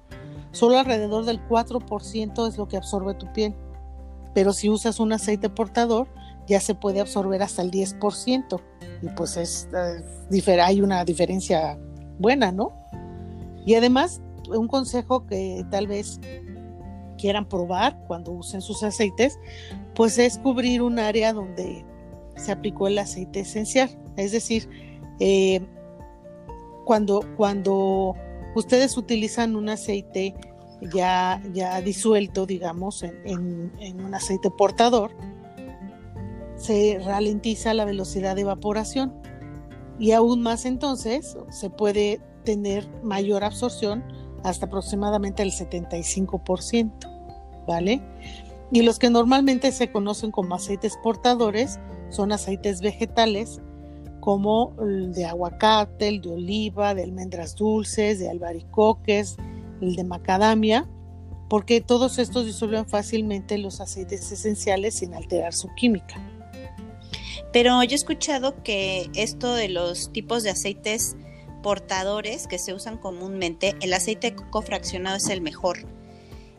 solo 0.51 0.77
alrededor 0.77 1.25
del 1.25 1.41
4% 1.47 2.47
es 2.47 2.57
lo 2.57 2.67
que 2.67 2.77
absorbe 2.77 3.15
tu 3.15 3.31
piel. 3.33 3.55
Pero 4.35 4.53
si 4.53 4.69
usas 4.69 4.99
un 4.99 5.13
aceite 5.13 5.49
portador, 5.49 6.07
ya 6.47 6.59
se 6.59 6.75
puede 6.75 6.99
absorber 6.99 7.41
hasta 7.41 7.61
el 7.61 7.71
10%. 7.71 8.61
Y 9.01 9.07
pues 9.09 9.37
es, 9.37 9.67
eh, 9.73 10.61
hay 10.61 10.81
una 10.81 11.03
diferencia 11.05 11.77
buena, 12.19 12.51
¿no? 12.51 12.73
Y 13.65 13.75
además, 13.75 14.21
un 14.49 14.67
consejo 14.67 15.25
que 15.25 15.65
tal 15.71 15.87
vez 15.87 16.19
quieran 17.17 17.47
probar 17.47 17.97
cuando 18.07 18.31
usen 18.31 18.61
sus 18.61 18.83
aceites, 18.83 19.39
pues 19.95 20.17
es 20.17 20.37
cubrir 20.37 20.81
un 20.81 20.99
área 20.99 21.33
donde 21.33 21.85
se 22.35 22.51
aplicó 22.51 22.87
el 22.87 22.97
aceite 22.97 23.41
esencial. 23.41 23.89
Es 24.17 24.31
decir, 24.31 24.69
eh, 25.19 25.61
cuando, 26.85 27.21
cuando 27.37 28.15
ustedes 28.55 28.97
utilizan 28.97 29.55
un 29.55 29.69
aceite 29.69 30.33
ya, 30.93 31.41
ya 31.53 31.79
disuelto, 31.81 32.45
digamos, 32.45 33.03
en 33.03 33.71
un 34.05 34.13
aceite 34.13 34.49
portador, 34.51 35.15
se 36.63 36.97
ralentiza 37.03 37.73
la 37.73 37.83
velocidad 37.83 38.35
de 38.35 38.41
evaporación 38.41 39.13
y 39.99 40.13
aún 40.13 40.41
más 40.41 40.65
entonces 40.65 41.37
se 41.49 41.69
puede 41.69 42.21
tener 42.45 42.89
mayor 43.03 43.43
absorción 43.43 44.03
hasta 44.43 44.67
aproximadamente 44.67 45.43
el 45.43 45.51
75%, 45.51 47.65
¿vale? 47.67 48.01
Y 48.71 48.81
los 48.81 48.97
que 48.97 49.09
normalmente 49.09 49.71
se 49.71 49.91
conocen 49.91 50.31
como 50.31 50.55
aceites 50.55 50.97
portadores 51.03 51.79
son 52.09 52.31
aceites 52.31 52.81
vegetales 52.81 53.61
como 54.21 54.73
el 54.81 55.13
de 55.13 55.25
aguacate, 55.25 56.07
el 56.07 56.21
de 56.21 56.29
oliva, 56.29 56.93
de 56.93 57.03
almendras 57.03 57.55
dulces, 57.55 58.19
de 58.19 58.29
albaricoques, 58.29 59.35
el 59.81 59.97
de 59.97 60.03
macadamia, 60.05 60.89
porque 61.49 61.81
todos 61.81 62.19
estos 62.19 62.45
disuelven 62.45 62.85
fácilmente 62.85 63.57
los 63.57 63.81
aceites 63.81 64.31
esenciales 64.31 64.95
sin 64.95 65.13
alterar 65.13 65.53
su 65.53 65.67
química. 65.75 66.32
Pero 67.53 67.83
yo 67.83 67.91
he 67.91 67.95
escuchado 67.95 68.63
que 68.63 69.11
esto 69.13 69.53
de 69.53 69.69
los 69.69 70.11
tipos 70.11 70.41
de 70.41 70.49
aceites 70.49 71.15
portadores 71.61 72.47
que 72.47 72.57
se 72.57 72.73
usan 72.73 72.97
comúnmente, 72.97 73.75
el 73.79 73.93
aceite 73.93 74.31
de 74.31 74.35
coco 74.35 74.63
fraccionado 74.63 75.17
es 75.17 75.29
el 75.29 75.41
mejor. 75.41 75.85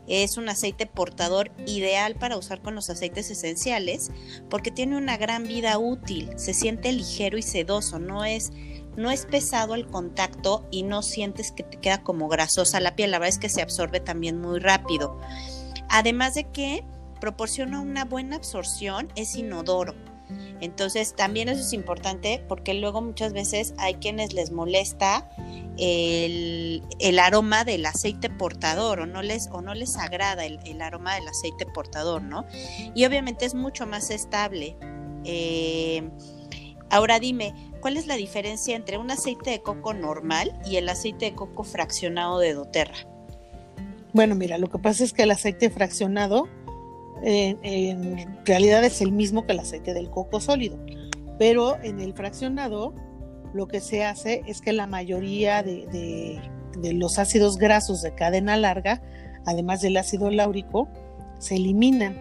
Es 0.07 0.37
un 0.37 0.47
aceite 0.47 0.85
portador 0.85 1.51
ideal 1.67 2.15
para 2.15 2.37
usar 2.37 2.61
con 2.61 2.75
los 2.75 2.89
aceites 2.89 3.29
esenciales 3.29 4.09
porque 4.49 4.71
tiene 4.71 4.95
una 4.95 5.17
gran 5.17 5.43
vida 5.43 5.77
útil, 5.79 6.29
se 6.37 6.53
siente 6.53 6.93
ligero 6.93 7.37
y 7.37 7.41
sedoso, 7.41 7.99
no 7.99 8.23
es, 8.23 8.51
no 8.95 9.11
es 9.11 9.25
pesado 9.25 9.73
al 9.73 9.87
contacto 9.87 10.65
y 10.71 10.83
no 10.83 11.01
sientes 11.01 11.51
que 11.51 11.63
te 11.63 11.77
queda 11.77 12.03
como 12.03 12.29
grasosa 12.29 12.79
la 12.79 12.95
piel, 12.95 13.11
la 13.11 13.19
verdad 13.19 13.35
es 13.35 13.39
que 13.39 13.49
se 13.49 13.61
absorbe 13.61 13.99
también 13.99 14.39
muy 14.39 14.59
rápido. 14.59 15.19
Además 15.89 16.35
de 16.35 16.45
que 16.51 16.85
proporciona 17.19 17.81
una 17.81 18.05
buena 18.05 18.37
absorción, 18.37 19.11
es 19.15 19.35
inodoro 19.35 20.04
Entonces, 20.65 21.15
también 21.15 21.47
eso 21.47 21.61
es 21.61 21.73
importante 21.73 22.43
porque 22.47 22.73
luego 22.73 23.01
muchas 23.01 23.33
veces 23.33 23.73
hay 23.77 23.95
quienes 23.95 24.33
les 24.33 24.51
molesta 24.51 25.29
el, 25.77 26.81
aroma 27.19 27.63
del 27.63 27.85
aceite 27.85 28.29
portador 28.29 29.01
o 29.01 29.05
no 29.05 29.21
les, 29.21 29.47
o 29.51 29.61
no 29.61 29.73
les 29.73 29.95
agrada 29.97 30.45
el, 30.45 30.81
aroma 30.81 31.15
del 31.15 31.27
aceite 31.27 31.65
portador, 31.65 32.21
¿no? 32.21 32.45
Y 32.93 33.05
obviamente 33.05 33.45
es 33.45 33.53
mucho 33.53 33.85
más 33.85 34.09
estable. 34.09 34.75
Eh, 35.23 36.09
ahora 36.89 37.19
dime, 37.19 37.53
¿cuál 37.79 37.97
es 37.97 38.07
la 38.07 38.15
diferencia 38.15 38.75
entre 38.75 38.97
un 38.97 39.11
aceite 39.11 39.51
de 39.51 39.61
coco 39.61 39.93
normal 39.93 40.59
y 40.65 40.77
el 40.77 40.89
aceite 40.89 41.25
de 41.25 41.35
coco 41.35 41.63
fraccionado 41.63 42.39
de 42.39 42.53
doTERRA? 42.53 43.07
Bueno, 44.13 44.33
mira, 44.33 44.57
lo 44.57 44.69
que 44.69 44.79
pasa 44.79 45.03
es 45.03 45.13
que 45.13 45.23
el 45.23 45.31
aceite 45.31 45.69
fraccionado 45.69 46.47
en 47.23 48.43
realidad 48.45 48.83
es 48.83 49.01
el 49.01 49.11
mismo 49.11 49.45
que 49.45 49.53
el 49.53 49.59
aceite 49.59 49.93
del 49.93 50.09
coco 50.09 50.39
sólido, 50.39 50.77
pero 51.37 51.81
en 51.81 51.99
el 51.99 52.13
fraccionado 52.13 52.93
lo 53.55 53.67
que 53.67 53.79
se 53.79 54.03
hace 54.03 54.43
es 54.47 54.61
que 54.61 54.73
la 54.73 54.85
mayoría 54.85 55.63
de, 55.63 56.41
los 56.93 57.17
ácidos 57.19 57.57
grasos 57.57 58.01
de 58.01 58.13
cadena 58.13 58.57
larga, 58.57 59.01
además 59.45 59.81
del 59.81 59.95
ácido 59.95 60.29
láurico, 60.29 60.89
se 61.39 61.55
eliminan. 61.55 62.17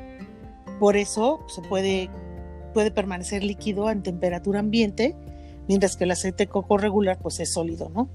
Por 0.79 0.97
eso 0.97 1.41
se 1.49 1.61
puede, 1.63 2.09
puede 2.73 2.93
permanecer 2.93 3.43
líquido 3.43 3.91
en 3.91 4.05
temperatura 4.05 4.61
ambiente, 4.61 5.17
mientras 5.67 5.97
que 5.97 6.05
el 6.05 6.13
aceite 6.13 6.45
de 6.45 6.51
coco 6.51 6.79
regular 6.79 7.19
pues 7.19 7.41
es 7.41 7.53
sólido, 7.53 7.91
¿no? 7.93 8.09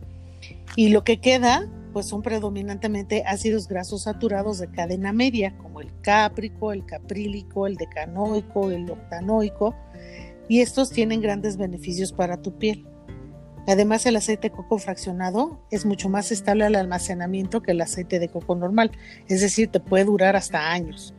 Y 0.77 0.89
lo 0.89 1.03
que 1.03 1.19
queda 1.19 1.67
pues 1.91 2.05
son 2.05 2.21
predominantemente 2.21 3.23
ácidos 3.25 3.67
grasos 3.67 4.03
saturados 4.03 4.59
de 4.59 4.69
cadena 4.69 5.13
media, 5.13 5.57
como 5.57 5.81
el 5.81 5.91
cáprico, 6.01 6.71
el 6.71 6.85
caprílico, 6.85 7.67
el 7.67 7.75
decanoico, 7.75 8.71
el 8.71 8.89
octanoico, 8.89 9.75
y 10.47 10.61
estos 10.61 10.89
tienen 10.89 11.21
grandes 11.21 11.57
beneficios 11.57 12.11
para 12.11 12.41
tu 12.41 12.57
piel. 12.57 12.85
Además, 13.67 14.05
el 14.05 14.15
aceite 14.15 14.49
coco 14.49 14.79
fraccionado 14.79 15.59
es 15.69 15.85
mucho 15.85 16.09
más 16.09 16.31
estable 16.31 16.65
al 16.65 16.75
almacenamiento 16.75 17.61
que 17.61 17.71
el 17.71 17.81
aceite 17.81 18.17
de 18.19 18.29
coco 18.29 18.55
normal, 18.55 18.91
es 19.27 19.41
decir, 19.41 19.69
te 19.69 19.79
puede 19.79 20.05
durar 20.05 20.35
hasta 20.35 20.71
años. 20.71 21.13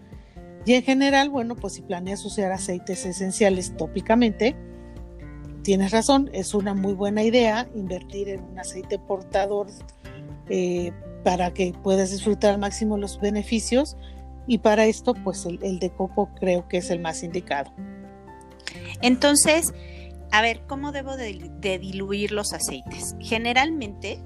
Y 0.67 0.75
en 0.75 0.83
general, 0.83 1.31
bueno, 1.31 1.57
pues 1.57 1.75
si 1.75 1.83
planeas 1.83 2.25
usar 2.25 2.53
aceites 2.53 3.07
esenciales 3.07 3.77
tópicamente, 3.77 4.57
tienes 5.63 5.91
razón, 5.93 6.29
es 6.33 6.55
una 6.55 6.75
muy 6.75 6.93
buena 6.95 7.23
idea 7.23 7.69
invertir 7.75 8.29
en 8.29 8.43
un 8.43 8.59
aceite 8.59 8.99
portador 8.99 9.69
eh, 10.51 10.93
para 11.23 11.55
que 11.55 11.73
puedas 11.83 12.11
disfrutar 12.11 12.55
al 12.55 12.59
máximo 12.59 12.97
los 12.97 13.21
beneficios 13.21 13.97
y 14.47 14.59
para 14.59 14.87
esto 14.87 15.15
pues 15.15 15.47
el, 15.47 15.79
de 15.79 15.91
coco 15.91 16.29
creo 16.35 16.67
que 16.67 16.79
es 16.79 16.91
el 16.91 16.99
más 16.99 17.23
indicado. 17.23 17.73
Entonces, 19.01 19.73
a 20.33 20.43
ver, 20.43 20.63
¿cómo 20.67 20.91
debo 20.91 21.17
de, 21.17 21.79
diluir 21.79 22.33
los 22.33 22.53
aceites? 22.53 23.15
Generalmente, 23.21 24.21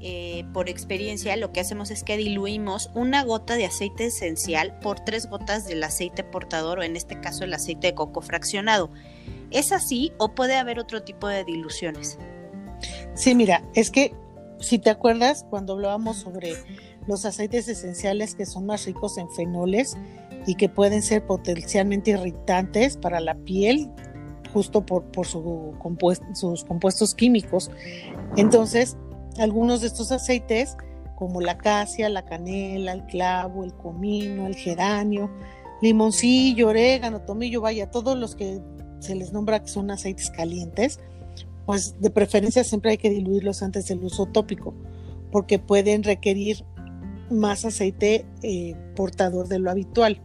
eh, 0.00 0.44
por 0.52 0.68
experiencia, 0.68 1.36
lo 1.36 1.52
que 1.52 1.60
hacemos 1.60 1.92
es 1.92 2.02
que 2.02 2.16
diluimos 2.16 2.90
una 2.94 3.22
gota 3.22 3.54
de 3.54 3.66
aceite 3.66 4.06
esencial 4.06 4.80
por 4.80 4.98
tres 4.98 5.28
gotas 5.28 5.64
del 5.64 5.84
aceite 5.84 6.24
portador 6.24 6.80
o 6.80 6.82
en 6.82 6.96
este 6.96 7.20
caso 7.20 7.44
el 7.44 7.54
aceite 7.54 7.88
de 7.88 7.94
coco 7.94 8.22
fraccionado. 8.22 8.90
¿Es 9.52 9.70
así 9.70 10.12
o 10.18 10.34
puede 10.34 10.56
haber 10.56 10.80
otro 10.80 11.02
tipo 11.02 11.28
de 11.28 11.44
diluciones? 11.44 12.18
Sí, 13.14 13.34
mira, 13.34 13.62
es 13.74 13.90
que 13.90 14.12
si 14.60 14.78
te 14.78 14.90
acuerdas 14.90 15.44
cuando 15.48 15.72
hablábamos 15.72 16.18
sobre 16.18 16.54
los 17.06 17.24
aceites 17.24 17.68
esenciales 17.68 18.34
que 18.34 18.46
son 18.46 18.66
más 18.66 18.84
ricos 18.86 19.18
en 19.18 19.28
fenoles 19.30 19.96
y 20.46 20.54
que 20.54 20.68
pueden 20.68 21.02
ser 21.02 21.26
potencialmente 21.26 22.12
irritantes 22.12 22.96
para 22.96 23.20
la 23.20 23.34
piel, 23.34 23.90
justo 24.52 24.84
por, 24.84 25.04
su 25.26 25.74
sus 26.34 26.64
compuestos 26.64 27.14
químicos. 27.14 27.70
Entonces, 28.36 28.96
algunos 29.38 29.80
de 29.80 29.86
estos 29.86 30.12
aceites, 30.12 30.76
como 31.16 31.40
la 31.40 31.52
acacia, 31.52 32.08
la 32.08 32.24
canela, 32.24 32.92
el 32.92 33.04
clavo, 33.06 33.64
el 33.64 33.74
comino, 33.74 34.46
el 34.46 34.54
geranio, 34.54 35.30
limoncillo, 35.82 36.68
orégano, 36.68 37.22
tomillo, 37.22 37.60
vaya, 37.60 37.90
todos 37.90 38.18
los 38.18 38.34
que 38.34 38.60
se 38.98 39.14
les 39.14 39.32
nombra 39.32 39.62
que 39.62 39.68
son 39.68 39.90
aceites 39.90 40.30
calientes, 40.30 41.00
pues 41.66 42.00
de 42.00 42.10
preferencia 42.10 42.64
siempre 42.64 42.92
hay 42.92 42.98
que 42.98 43.10
diluirlos 43.10 43.62
antes 43.62 43.86
del 43.86 44.02
uso 44.02 44.26
tópico, 44.26 44.74
porque 45.30 45.58
pueden 45.58 46.02
requerir 46.02 46.64
más 47.30 47.64
aceite 47.64 48.26
eh, 48.42 48.74
portador 48.96 49.48
de 49.48 49.58
lo 49.58 49.70
habitual. 49.70 50.20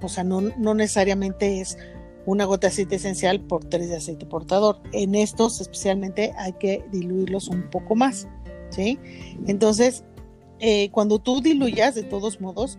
O 0.00 0.08
sea, 0.08 0.24
no, 0.24 0.40
no 0.40 0.74
necesariamente 0.74 1.60
es 1.60 1.78
una 2.26 2.44
gota 2.44 2.66
de 2.66 2.72
aceite 2.72 2.96
esencial 2.96 3.40
por 3.40 3.64
tres 3.64 3.88
de 3.88 3.96
aceite 3.96 4.26
portador. 4.26 4.80
En 4.92 5.14
estos 5.14 5.60
especialmente 5.60 6.32
hay 6.36 6.52
que 6.54 6.84
diluirlos 6.92 7.48
un 7.48 7.68
poco 7.70 7.94
más, 7.94 8.28
¿sí? 8.70 8.98
Entonces, 9.46 10.04
eh, 10.60 10.90
cuando 10.90 11.18
tú 11.18 11.40
diluyas, 11.40 11.94
de 11.94 12.04
todos 12.04 12.40
modos, 12.40 12.78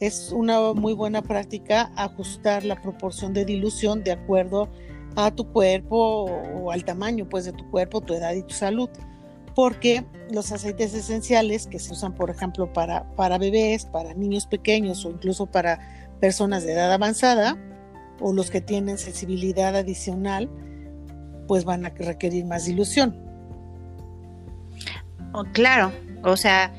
es 0.00 0.32
una 0.32 0.72
muy 0.72 0.92
buena 0.92 1.22
práctica 1.22 1.90
ajustar 1.96 2.64
la 2.64 2.80
proporción 2.80 3.32
de 3.32 3.44
dilución 3.44 4.04
de 4.04 4.12
acuerdo 4.12 4.68
a 5.16 5.30
tu 5.30 5.46
cuerpo 5.52 6.24
o 6.24 6.70
al 6.70 6.84
tamaño 6.84 7.28
pues 7.28 7.44
de 7.44 7.52
tu 7.52 7.68
cuerpo, 7.70 8.00
tu 8.00 8.14
edad 8.14 8.32
y 8.34 8.42
tu 8.42 8.54
salud. 8.54 8.88
Porque 9.54 10.04
los 10.30 10.50
aceites 10.50 10.94
esenciales 10.94 11.66
que 11.66 11.78
se 11.78 11.92
usan, 11.92 12.14
por 12.14 12.30
ejemplo, 12.30 12.72
para, 12.72 13.04
para 13.14 13.38
bebés, 13.38 13.84
para 13.86 14.14
niños 14.14 14.46
pequeños 14.46 15.04
o 15.04 15.10
incluso 15.10 15.46
para 15.46 15.78
personas 16.20 16.64
de 16.64 16.72
edad 16.72 16.92
avanzada, 16.92 17.56
o 18.20 18.32
los 18.32 18.50
que 18.50 18.60
tienen 18.60 18.98
sensibilidad 18.98 19.76
adicional, 19.76 20.48
pues 21.46 21.64
van 21.64 21.84
a 21.86 21.90
requerir 21.90 22.44
más 22.44 22.64
dilución. 22.64 23.16
Oh, 25.32 25.44
claro, 25.52 25.92
o 26.22 26.36
sea, 26.36 26.72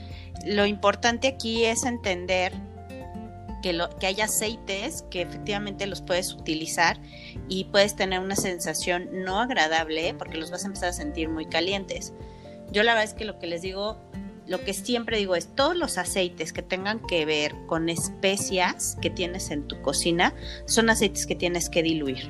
lo 0.46 0.66
importante 0.66 1.28
aquí 1.28 1.66
es 1.66 1.86
entender 1.86 2.54
que, 4.00 4.06
hay 4.06 4.22
aceites 4.22 5.06
que 5.10 5.24
efectivamente 5.24 5.88
los 5.88 6.02
puedes 6.02 6.34
utilizar 6.34 7.00
y 7.50 7.66
puedes 7.66 7.96
tener 7.96 8.20
una 8.20 8.36
sensación 8.36 9.10
no 9.12 9.40
agradable 9.40 10.14
porque 10.14 10.38
los 10.38 10.52
vas 10.52 10.66
a 10.66 10.68
empezar 10.68 10.90
a 10.90 10.94
sentir 10.94 11.30
muy 11.30 11.48
calientes. 11.48 12.14
Yo 12.72 12.84
la 12.84 12.94
verdad 12.94 13.10
es 13.10 13.16
que 13.16 13.26
lo 13.26 13.40
que 13.40 13.48
les 13.48 13.64
digo, 13.64 13.98
lo 14.46 14.64
que 14.64 14.74
siempre 14.74 15.18
digo 15.18 15.36
es 15.36 15.48
todos 15.48 15.76
los 15.76 15.98
aceites 15.98 16.54
que 16.54 16.62
tengan 16.62 17.00
que 17.00 17.26
ver 17.26 17.56
con 17.66 17.90
especias 17.90 18.98
que 19.02 19.10
tienes 19.10 19.50
en 19.50 19.68
tu 19.68 19.82
cocina 19.82 20.36
son 20.66 20.92
aceites 20.92 21.26
que 21.26 21.36
tienes 21.36 21.70
que 21.70 21.82
diluir 21.82 22.30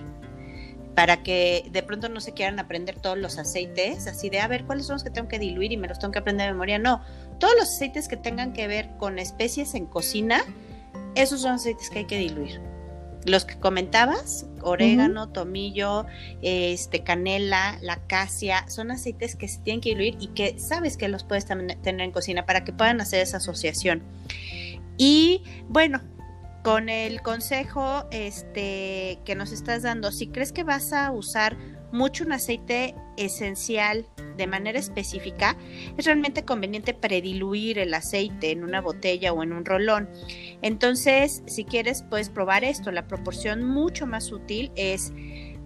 para 0.95 1.23
que 1.23 1.67
de 1.71 1.83
pronto 1.83 2.07
no 2.07 2.21
se 2.21 2.31
quieran 2.31 2.57
aprender 2.57 2.95
todos 2.95 3.17
los 3.17 3.37
aceites, 3.37 4.07
así 4.07 4.29
de 4.29 4.39
a 4.39 4.47
ver 4.47 4.63
cuáles 4.63 4.85
son 4.85 4.93
los 4.93 5.03
que 5.03 5.09
tengo 5.09 5.27
que 5.27 5.39
diluir 5.39 5.73
y 5.73 5.77
me 5.77 5.89
los 5.89 5.99
tengo 5.99 6.13
que 6.13 6.19
aprender 6.19 6.47
de 6.47 6.53
memoria. 6.53 6.79
No, 6.79 7.01
todos 7.37 7.53
los 7.59 7.67
aceites 7.67 8.07
que 8.07 8.15
tengan 8.15 8.53
que 8.53 8.67
ver 8.67 8.91
con 8.97 9.19
especies 9.19 9.75
en 9.75 9.87
cocina, 9.87 10.41
esos 11.15 11.41
son 11.41 11.53
aceites 11.53 11.89
que 11.89 11.99
hay 11.99 12.05
que 12.05 12.17
diluir 12.17 12.61
los 13.25 13.43
que 13.43 13.59
comentabas, 13.59 14.45
orégano, 14.61 15.29
tomillo, 15.29 16.05
este, 16.41 17.03
canela, 17.03 17.77
la 17.81 17.93
acacia, 17.93 18.67
son 18.69 18.91
aceites 18.91 19.35
que 19.35 19.47
se 19.47 19.59
tienen 19.59 19.81
que 19.81 19.89
diluir 19.89 20.15
y 20.19 20.27
que 20.27 20.59
sabes 20.59 20.95
que 20.95 21.07
los 21.07 21.23
puedes 21.23 21.45
tener 21.45 22.01
en 22.01 22.11
cocina 22.11 22.45
para 22.45 22.63
que 22.63 22.71
puedan 22.71 23.01
hacer 23.01 23.21
esa 23.21 23.37
asociación. 23.37 24.03
Y 24.97 25.43
bueno, 25.67 26.01
con 26.63 26.87
el 26.89 27.21
consejo 27.21 28.05
este, 28.11 29.19
que 29.25 29.35
nos 29.35 29.51
estás 29.51 29.81
dando, 29.81 30.11
si 30.11 30.27
crees 30.27 30.51
que 30.51 30.63
vas 30.63 30.93
a 30.93 31.11
usar 31.11 31.57
mucho 31.91 32.23
un 32.23 32.31
aceite 32.31 32.95
esencial 33.17 34.05
de 34.37 34.47
manera 34.47 34.79
específica, 34.79 35.55
es 35.97 36.05
realmente 36.05 36.43
conveniente 36.43 36.93
prediluir 36.93 37.79
el 37.79 37.93
aceite 37.93 38.51
en 38.51 38.63
una 38.63 38.81
botella 38.81 39.33
o 39.33 39.43
en 39.43 39.53
un 39.53 39.65
rolón. 39.65 40.09
Entonces, 40.61 41.43
si 41.47 41.63
quieres, 41.63 42.03
puedes 42.03 42.29
probar 42.29 42.63
esto. 42.63 42.91
La 42.91 43.07
proporción 43.07 43.63
mucho 43.63 44.05
más 44.07 44.31
útil 44.31 44.71
es 44.75 45.13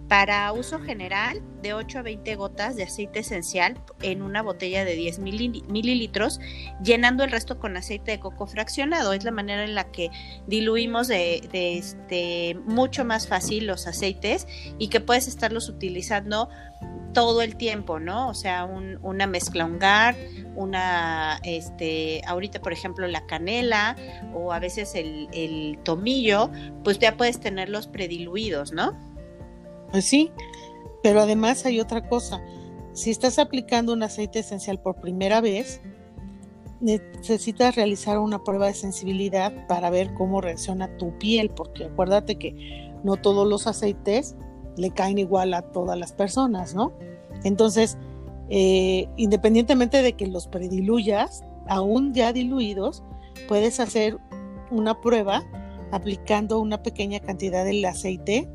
para 0.09 0.51
uso 0.53 0.79
general 0.79 1.39
de 1.61 1.75
8 1.75 1.99
a 1.99 2.01
20 2.01 2.35
gotas 2.35 2.75
de 2.75 2.83
aceite 2.83 3.19
esencial 3.19 3.79
en 4.01 4.23
una 4.23 4.41
botella 4.41 4.83
de 4.83 4.95
10 4.95 5.19
mililitros, 5.19 6.39
llenando 6.83 7.23
el 7.23 7.29
resto 7.29 7.59
con 7.59 7.77
aceite 7.77 8.11
de 8.11 8.19
coco 8.19 8.47
fraccionado. 8.47 9.13
Es 9.13 9.23
la 9.23 9.29
manera 9.29 9.63
en 9.63 9.75
la 9.75 9.91
que 9.91 10.09
diluimos 10.47 11.07
de, 11.07 11.47
este, 11.53 12.57
mucho 12.65 13.05
más 13.05 13.27
fácil 13.27 13.67
los 13.67 13.85
aceites 13.85 14.47
y 14.79 14.87
que 14.87 14.99
puedes 14.99 15.27
estarlos 15.27 15.69
utilizando 15.69 16.49
todo 17.13 17.43
el 17.43 17.55
tiempo, 17.55 17.99
¿no? 17.99 18.29
O 18.29 18.33
sea, 18.33 18.65
una 18.65 19.27
mezcla 19.27 19.65
ungar, 19.65 20.15
una, 20.55 21.39
este, 21.43 22.21
ahorita 22.25 22.61
por 22.61 22.73
ejemplo 22.73 23.07
la 23.07 23.27
canela 23.27 23.95
o 24.33 24.53
a 24.53 24.59
veces 24.59 24.95
el 24.95 25.77
tomillo, 25.83 26.49
pues 26.83 26.97
ya 26.97 27.15
puedes 27.15 27.39
tenerlos 27.39 27.85
prediluidos, 27.87 28.71
¿no? 28.71 29.08
Pues 29.91 30.05
sí, 30.05 30.31
pero 31.03 31.21
además 31.21 31.65
hay 31.65 31.79
otra 31.79 32.07
cosa. 32.07 32.41
Si 32.93 33.11
estás 33.11 33.39
aplicando 33.39 33.93
un 33.93 34.03
aceite 34.03 34.39
esencial 34.39 34.79
por 34.79 34.99
primera 34.99 35.41
vez, 35.41 35.81
necesitas 36.81 37.75
realizar 37.75 38.19
una 38.19 38.43
prueba 38.43 38.67
de 38.67 38.73
sensibilidad 38.73 39.67
para 39.67 39.89
ver 39.89 40.13
cómo 40.13 40.41
reacciona 40.41 40.97
tu 40.97 41.17
piel, 41.17 41.49
porque 41.49 41.85
acuérdate 41.85 42.37
que 42.37 42.91
no 43.03 43.17
todos 43.17 43.47
los 43.47 43.67
aceites 43.67 44.35
le 44.77 44.91
caen 44.91 45.17
igual 45.17 45.53
a 45.53 45.61
todas 45.61 45.97
las 45.97 46.13
personas, 46.13 46.73
¿no? 46.73 46.93
Entonces, 47.43 47.97
eh, 48.49 49.07
independientemente 49.17 50.01
de 50.01 50.13
que 50.13 50.27
los 50.27 50.47
prediluyas, 50.47 51.43
aún 51.67 52.13
ya 52.13 52.33
diluidos, 52.33 53.03
puedes 53.47 53.79
hacer 53.79 54.17
una 54.71 54.99
prueba 55.01 55.43
aplicando 55.91 56.59
una 56.59 56.81
pequeña 56.81 57.19
cantidad 57.19 57.65
del 57.65 57.83
aceite 57.85 58.47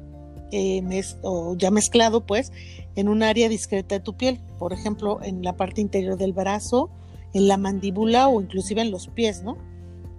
eh, 0.54 1.02
o 1.22 1.56
ya 1.56 1.70
mezclado 1.70 2.24
pues 2.24 2.52
en 2.94 3.08
un 3.08 3.22
área 3.22 3.48
discreta 3.48 3.96
de 3.96 4.00
tu 4.00 4.16
piel, 4.16 4.40
por 4.58 4.72
ejemplo 4.72 5.18
en 5.22 5.42
la 5.42 5.56
parte 5.56 5.80
interior 5.80 6.16
del 6.16 6.32
brazo, 6.32 6.90
en 7.32 7.48
la 7.48 7.56
mandíbula 7.56 8.28
o 8.28 8.40
inclusive 8.40 8.80
en 8.80 8.90
los 8.92 9.08
pies, 9.08 9.42
¿no? 9.42 9.56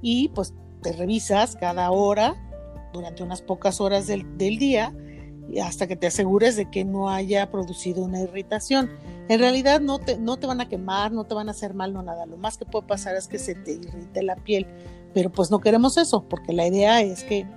Y 0.02 0.28
pues 0.30 0.54
te 0.82 0.92
revisas 0.92 1.56
cada 1.56 1.90
hora 1.92 2.36
durante 2.92 3.24
unas 3.24 3.42
pocas 3.42 3.80
horas 3.80 4.08
del, 4.08 4.38
del 4.38 4.58
día 4.58 4.94
hasta 5.64 5.88
que 5.88 5.96
te 5.96 6.08
asegures 6.08 6.56
de 6.56 6.70
que 6.70 6.84
no 6.84 7.10
haya 7.10 7.50
producido 7.52 8.04
una 8.04 8.22
irritación. 8.22 8.90
En 9.30 9.40
realidad 9.40 9.80
no 9.80 10.00
te, 10.00 10.18
no 10.18 10.38
te 10.38 10.48
van 10.48 10.60
a 10.60 10.68
quemar, 10.68 11.12
no 11.12 11.24
te 11.24 11.34
van 11.34 11.48
a 11.48 11.52
hacer 11.52 11.74
mal, 11.74 11.94
no 11.94 12.04
nada. 12.04 12.26
Lo 12.26 12.38
más 12.38 12.58
que 12.58 12.66
puede 12.66 12.88
pasar 12.88 13.16
es 13.16 13.28
que 13.28 13.40
se 13.40 13.56
te 13.56 13.74
irrite 13.74 14.24
la 14.24 14.36
piel. 14.36 14.68
Pero 15.14 15.32
pues 15.32 15.50
no 15.50 15.60
queremos 15.60 15.98
eso, 15.98 16.28
porque 16.28 16.52
la 16.52 16.68
idea 16.68 17.02
es 17.02 17.24
que 17.24 17.48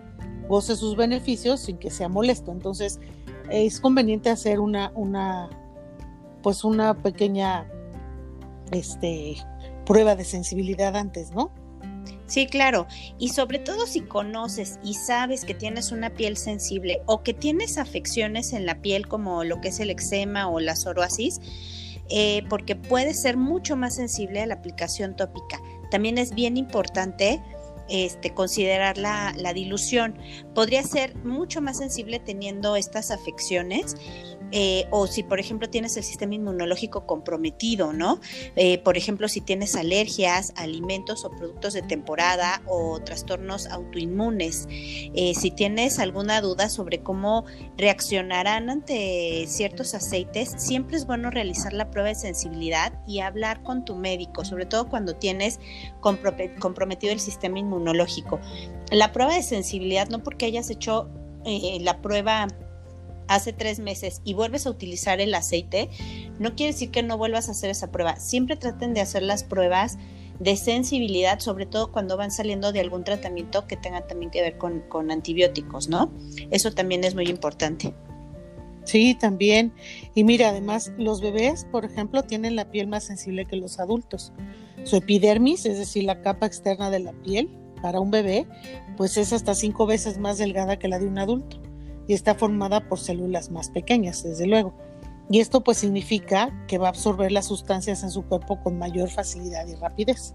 goce 0.49 0.77
sus 0.77 0.97
beneficios 0.97 1.61
sin 1.61 1.79
que 1.79 1.91
sea 1.91 2.09
molesto. 2.09 2.51
Entonces 2.51 2.99
es 3.51 3.81
conveniente 3.81 4.31
hacer 4.31 4.61
una, 4.61 4.93
una 4.95 5.49
pues 6.43 6.65
una 6.65 6.95
pequeña 6.95 7.71
este, 8.73 9.37
prueba 9.85 10.17
de 10.17 10.25
sensibilidad 10.25 10.97
antes, 10.97 11.31
¿no? 11.33 11.51
Sí, 12.27 12.47
claro. 12.47 12.87
Y 13.19 13.31
sobre 13.31 13.59
todo 13.59 13.87
si 13.87 14.03
conoces 14.03 14.79
y 14.85 14.95
sabes 14.95 15.47
que 15.47 15.55
tienes 15.55 15.93
una 15.93 16.11
piel 16.11 16.37
sensible 16.37 17.01
o 17.07 17.23
que 17.23 17.33
tienes 17.33 17.79
afecciones 17.79 18.53
en 18.53 18.67
la 18.67 18.83
piel 18.83 19.09
como 19.09 19.45
lo 19.45 19.61
que 19.63 19.69
es 19.69 19.81
el 19.81 19.89
eczema 19.89 20.49
o 20.49 20.61
la 20.61 20.77
psoriasis, 20.77 21.41
eh, 22.11 22.43
porque 22.51 22.77
puede 22.77 23.15
ser 23.15 23.39
mucho 23.39 23.77
más 23.77 23.95
sensible 23.95 24.43
a 24.43 24.47
la 24.47 24.55
aplicación 24.55 25.17
tópica. 25.17 25.59
También 25.91 26.19
es 26.19 26.35
bien 26.35 26.59
importante 26.59 27.43
este, 27.89 28.35
considerar 28.35 28.99
la, 28.99 29.35
la, 29.37 29.53
dilución. 29.53 30.19
Podría 30.55 30.83
ser 30.83 31.17
mucho 31.25 31.61
más 31.61 31.79
sensible 31.79 32.19
teniendo 32.19 32.77
estas 32.77 33.11
afecciones 33.11 33.97
eh, 34.51 34.87
o 34.91 35.07
si 35.07 35.23
por 35.23 35.41
ejemplo 35.41 35.69
tienes 35.69 35.97
el 35.97 36.05
sistema 36.05 36.35
inmunológico 36.35 37.07
comprometido, 37.07 37.93
¿no? 37.93 38.21
Eh, 38.57 38.79
por 38.79 38.97
ejemplo, 38.97 39.29
si 39.29 39.41
tienes 39.41 39.77
alergias, 39.77 40.53
alimentos 40.57 41.25
o 41.25 41.31
productos 41.31 41.75
de 41.75 41.83
temporada 41.83 42.63
o 42.67 43.01
trastornos 43.01 43.67
autoinmunes, 43.67 44.67
eh, 44.71 45.35
si 45.35 45.51
tienes 45.51 45.99
alguna 45.99 46.41
duda 46.41 46.69
sobre 46.69 47.01
cómo 47.01 47.45
reaccionarán 47.77 48.71
ante 48.71 49.47
ciertos 49.47 49.95
aceites, 49.95 50.55
siempre 50.57 50.97
es 50.97 51.07
bueno 51.07 51.31
realizar 51.31 51.73
la 51.73 51.91
prueba 51.91 52.09
de 52.09 52.15
sensibilidad 52.15 52.93
y 53.07 53.21
hablar 53.21 53.63
con 53.63 53.85
tu 53.85 53.97
médico, 53.97 54.45
sobre 54.45 54.67
todo 54.67 54.89
cuando 54.89 55.17
tienes 55.17 55.61
comprometido 56.01 57.13
el 57.13 57.21
sistema 57.21 57.59
inmunológico. 57.59 58.41
La 58.91 59.13
prueba 59.13 59.35
de 59.35 59.43
sensibilidad, 59.43 60.09
no 60.09 60.23
porque 60.23 60.47
hayas 60.47 60.71
hecho 60.71 61.09
la 61.81 62.01
prueba 62.03 62.49
hace 63.29 63.53
tres 63.53 63.79
meses 63.79 64.21
y 64.25 64.35
vuelves 64.35 64.67
a 64.67 64.71
utilizar 64.71 65.21
el 65.21 65.35
aceite, 65.35 65.89
no 66.39 66.55
quiere 66.57 66.73
decir 66.73 66.91
que 66.91 67.03
no 67.03 67.17
vuelvas 67.17 67.49
a 67.49 67.53
hacer 67.53 67.71
esa 67.71 67.93
prueba. 67.93 68.17
Siempre 68.17 68.57
traten 68.57 68.95
de 68.95 69.01
hacer 69.01 69.23
las 69.23 69.45
pruebas 69.45 69.99
de 70.41 70.57
sensibilidad, 70.57 71.41
sobre 71.41 71.67
todo 71.67 71.93
cuando 71.93 72.17
van 72.17 72.31
saliendo 72.31 72.73
de 72.73 72.81
algún 72.81 73.05
tratamiento 73.05 73.67
que 73.67 73.77
tenga 73.77 74.07
también 74.07 74.31
que 74.31 74.41
ver 74.41 74.57
con, 74.57 74.81
con 74.89 75.11
antibióticos, 75.11 75.89
¿no? 75.89 76.13
Eso 76.51 76.73
también 76.73 77.05
es 77.05 77.15
muy 77.15 77.27
importante. 77.27 77.95
Sí, 78.85 79.15
también. 79.15 79.75
Y 80.15 80.25
mira, 80.25 80.49
además, 80.49 80.93
los 80.97 81.21
bebés, 81.21 81.67
por 81.71 81.85
ejemplo, 81.85 82.23
tienen 82.23 82.57
la 82.57 82.71
piel 82.71 82.87
más 82.87 83.05
sensible 83.05 83.45
que 83.45 83.57
los 83.57 83.81
adultos. 83.81 84.33
Su 84.85 84.97
epidermis, 84.97 85.67
es 85.67 85.77
decir, 85.77 86.05
la 86.05 86.23
capa 86.23 86.47
externa 86.47 86.89
de 86.89 87.01
la 87.01 87.13
piel, 87.13 87.51
para 87.83 88.01
un 88.01 88.11
bebé, 88.11 88.47
pues 88.97 89.17
es 89.17 89.33
hasta 89.33 89.55
cinco 89.55 89.87
veces 89.87 90.19
más 90.19 90.39
delgada 90.39 90.79
que 90.79 90.89
la 90.89 90.99
de 90.99 91.07
un 91.07 91.19
adulto 91.19 91.68
y 92.09 92.15
está 92.15 92.35
formada 92.35 92.89
por 92.89 92.99
células 92.99 93.51
más 93.51 93.71
pequeñas, 93.71 94.25
desde 94.25 94.47
luego. 94.47 94.75
Y 95.31 95.41
esto 95.41 95.63
pues 95.63 95.79
significa 95.79 96.53
que 96.67 96.79
va 96.79 96.87
a 96.87 96.91
absorber 96.91 97.31
las 97.31 97.47
sustancias 97.47 98.03
en 98.03 98.11
su 98.11 98.25
cuerpo 98.25 98.61
con 98.63 98.79
mayor 98.79 99.11
facilidad 99.11 99.67
y 99.69 99.75
rapidez. 99.77 100.33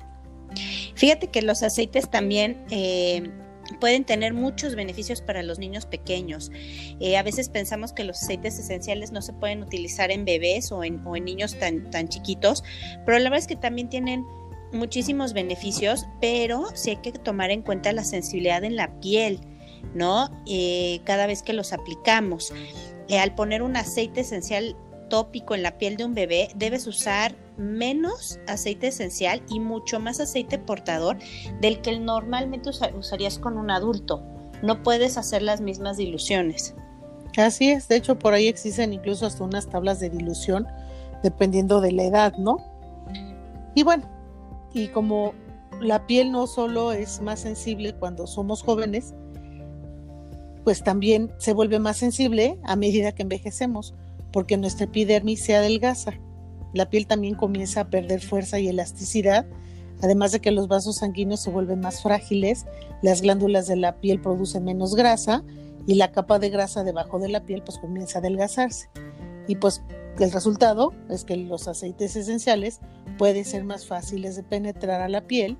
Fíjate 0.96 1.28
que 1.28 1.42
los 1.42 1.64
aceites 1.64 2.10
también 2.10 2.64
eh, 2.70 3.32
pueden 3.80 4.04
tener 4.04 4.36
muchos 4.36 4.76
beneficios 4.76 5.22
para 5.22 5.42
los 5.42 5.58
niños 5.58 5.88
pequeños. 5.88 6.52
Eh, 7.00 7.18
a 7.18 7.24
veces 7.24 7.50
pensamos 7.50 7.92
que 7.92 8.04
los 8.04 8.22
aceites 8.22 8.60
esenciales 8.60 9.12
no 9.12 9.24
se 9.24 9.34
pueden 9.34 9.64
utilizar 9.64 10.12
en 10.12 10.26
bebés 10.26 10.72
o 10.72 10.84
en, 10.84 11.02
niños 11.24 11.58
tan, 11.58 11.90
tan 11.90 12.08
chiquitos, 12.08 12.64
pero 13.06 13.18
la 13.18 13.26
verdad 13.26 13.40
es 13.40 13.48
que 13.48 13.56
también 13.56 13.90
tienen 13.90 14.26
muchísimos 14.74 15.34
beneficios, 15.34 16.06
pero 16.20 16.66
sí 16.76 16.92
hay 16.92 16.98
que 16.98 17.12
tomar 17.14 17.52
en 17.52 17.62
cuenta 17.62 17.92
la 17.94 18.04
sensibilidad 18.04 18.64
en 18.64 18.76
la 18.76 19.00
piel. 19.00 19.40
¿No? 19.94 20.30
Eh, 20.48 21.02
cada 21.04 21.28
vez 21.28 21.44
que 21.44 21.54
los 21.54 21.74
aplicamos. 21.74 22.54
Eh, 23.10 23.20
al 23.20 23.36
poner 23.36 23.62
un 23.62 23.76
aceite 23.76 24.22
esencial 24.22 24.76
tópico 25.10 25.54
en 25.54 25.64
la 25.64 25.78
piel 25.78 25.98
de 25.98 26.06
un 26.06 26.14
bebé, 26.14 26.50
debes 26.56 26.88
usar 26.88 27.36
menos 27.58 28.40
aceite 28.48 28.88
esencial 28.88 29.44
y 29.50 29.60
mucho 29.60 30.00
más 30.00 30.20
aceite 30.20 30.58
portador 30.58 31.18
del 31.62 31.82
que 31.82 32.00
normalmente 32.00 32.72
usarías 32.98 33.38
con 33.38 33.58
un 33.58 33.70
adulto. 33.70 34.24
No 34.64 34.82
puedes 34.82 35.18
hacer 35.18 35.42
las 35.42 35.62
mismas 35.62 35.98
diluciones. 35.98 36.74
Así 37.38 37.70
es, 37.70 37.88
de 37.88 37.98
hecho 37.98 38.18
por 38.18 38.34
ahí 38.34 38.48
existen 38.48 38.94
incluso 38.94 39.26
hasta 39.26 39.44
unas 39.44 39.68
tablas 39.68 40.00
de 40.00 40.10
dilución 40.10 40.68
dependiendo 41.24 41.82
de 41.82 41.92
la 41.92 42.04
edad, 42.04 42.34
¿no? 42.38 42.58
Y 43.76 43.84
bueno, 43.84 44.04
y 44.74 44.88
como 44.90 45.34
la 45.82 46.06
piel 46.06 46.32
no 46.32 46.48
solo 46.48 46.92
es 46.92 47.22
más 47.22 47.40
sensible 47.40 47.94
cuando 47.94 48.28
somos 48.28 48.62
jóvenes, 48.62 49.14
pues 50.64 50.84
también 50.84 51.32
se 51.38 51.54
vuelve 51.54 51.80
más 51.80 51.98
sensible 51.98 52.60
a 52.64 52.76
medida 52.76 53.12
que 53.12 53.24
envejecemos, 53.24 53.94
porque 54.32 54.58
nuestra 54.58 54.86
epidermis 54.86 55.44
se 55.44 55.56
adelgaza. 55.56 56.14
La 56.74 56.90
piel 56.90 57.06
también 57.06 57.36
comienza 57.36 57.82
a 57.82 57.90
perder 57.90 58.22
fuerza 58.22 58.60
y 58.60 58.68
elasticidad, 58.68 59.46
además 60.02 60.32
de 60.32 60.40
que 60.40 60.52
los 60.52 60.68
vasos 60.68 60.98
sanguíneos 60.98 61.42
se 61.42 61.52
vuelven 61.52 61.80
más 61.80 62.02
frágiles, 62.02 62.66
las 63.02 63.22
glándulas 63.22 63.68
de 63.68 63.76
la 63.76 64.00
piel 64.00 64.20
producen 64.20 64.64
menos 64.64 64.96
grasa 64.96 65.44
y 65.86 65.96
la 65.96 66.12
capa 66.12 66.40
de 66.40 66.50
grasa 66.50 66.84
debajo 66.84 67.20
de 67.20 67.30
la 67.30 67.46
piel 67.46 67.62
pues 67.64 67.78
comienza 67.78 68.18
a 68.18 68.22
adelgazarse. 68.22 68.90
Y 69.48 69.56
pues 69.56 69.84
el 70.20 70.32
resultado 70.32 70.94
es 71.10 71.26
que 71.26 71.36
los 71.36 71.68
aceites 71.68 72.16
esenciales 72.16 72.80
pueden 73.18 73.46
ser 73.46 73.64
más 73.64 73.86
fáciles 73.86 74.36
de 74.36 74.44
penetrar 74.44 75.02
a 75.02 75.10
la 75.10 75.22
piel 75.28 75.58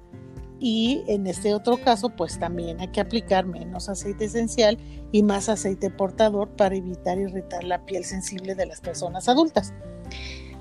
y 0.64 1.04
en 1.08 1.28
este 1.28 1.54
otro 1.54 1.76
caso 1.76 2.08
pues 2.08 2.40
también 2.40 2.80
hay 2.80 2.88
que 2.88 3.02
aplicar 3.02 3.46
menos 3.46 3.90
aceite 3.90 4.24
esencial 4.24 4.78
y 5.12 5.22
más 5.22 5.50
aceite 5.50 5.90
portador 5.90 6.52
para 6.52 6.74
evitar 6.74 7.18
irritar 7.18 7.66
la 7.66 7.86
piel 7.86 8.06
sensible 8.06 8.56
de 8.56 8.66
las 8.66 8.80
personas 8.80 9.28
adultas. 9.28 9.74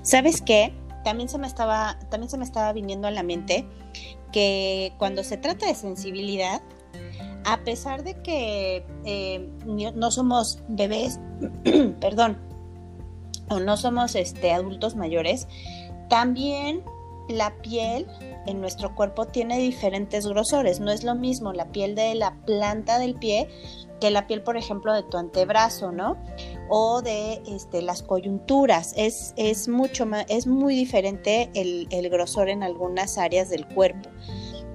¿Sabes 0.01 0.41
qué? 0.41 0.73
También 1.05 1.29
se 1.29 1.37
me 1.37 1.47
estaba, 1.47 1.97
también 2.11 2.29
se 2.29 2.37
me 2.37 2.43
estaba 2.43 2.73
viniendo 2.73 3.07
a 3.07 3.11
la 3.11 3.23
mente 3.23 3.65
que 4.33 4.91
cuando 4.97 5.23
se 5.23 5.37
trata 5.37 5.67
de 5.67 5.75
sensibilidad, 5.75 6.61
a 7.45 7.63
pesar 7.63 8.03
de 8.03 8.21
que 8.21 8.85
eh, 9.05 9.49
no 9.65 10.11
somos 10.11 10.61
bebés, 10.67 11.21
perdón, 12.01 12.37
o 13.49 13.61
no 13.61 13.77
somos 13.77 14.15
este, 14.15 14.51
adultos 14.51 14.97
mayores, 14.97 15.47
también 16.09 16.83
la 17.29 17.55
piel 17.61 18.05
en 18.45 18.61
nuestro 18.61 18.95
cuerpo 18.95 19.25
tiene 19.25 19.59
diferentes 19.59 20.27
grosores. 20.27 20.79
No 20.79 20.91
es 20.91 21.03
lo 21.03 21.15
mismo 21.15 21.53
la 21.53 21.65
piel 21.65 21.95
de 21.95 22.15
la 22.15 22.35
planta 22.45 22.99
del 22.99 23.15
pie 23.15 23.47
que 23.99 24.11
la 24.11 24.27
piel, 24.27 24.41
por 24.41 24.57
ejemplo, 24.57 24.93
de 24.93 25.03
tu 25.03 25.17
antebrazo, 25.17 25.93
¿no? 25.93 26.17
O 26.67 27.01
de 27.01 27.41
este, 27.47 27.81
las 27.81 28.03
coyunturas. 28.03 28.93
Es, 28.97 29.33
es 29.37 29.69
mucho 29.69 30.05
más, 30.05 30.25
es 30.27 30.45
muy 30.45 30.75
diferente 30.75 31.49
el, 31.53 31.87
el 31.89 32.09
grosor 32.09 32.49
en 32.49 32.63
algunas 32.63 33.17
áreas 33.17 33.49
del 33.49 33.65
cuerpo. 33.65 34.09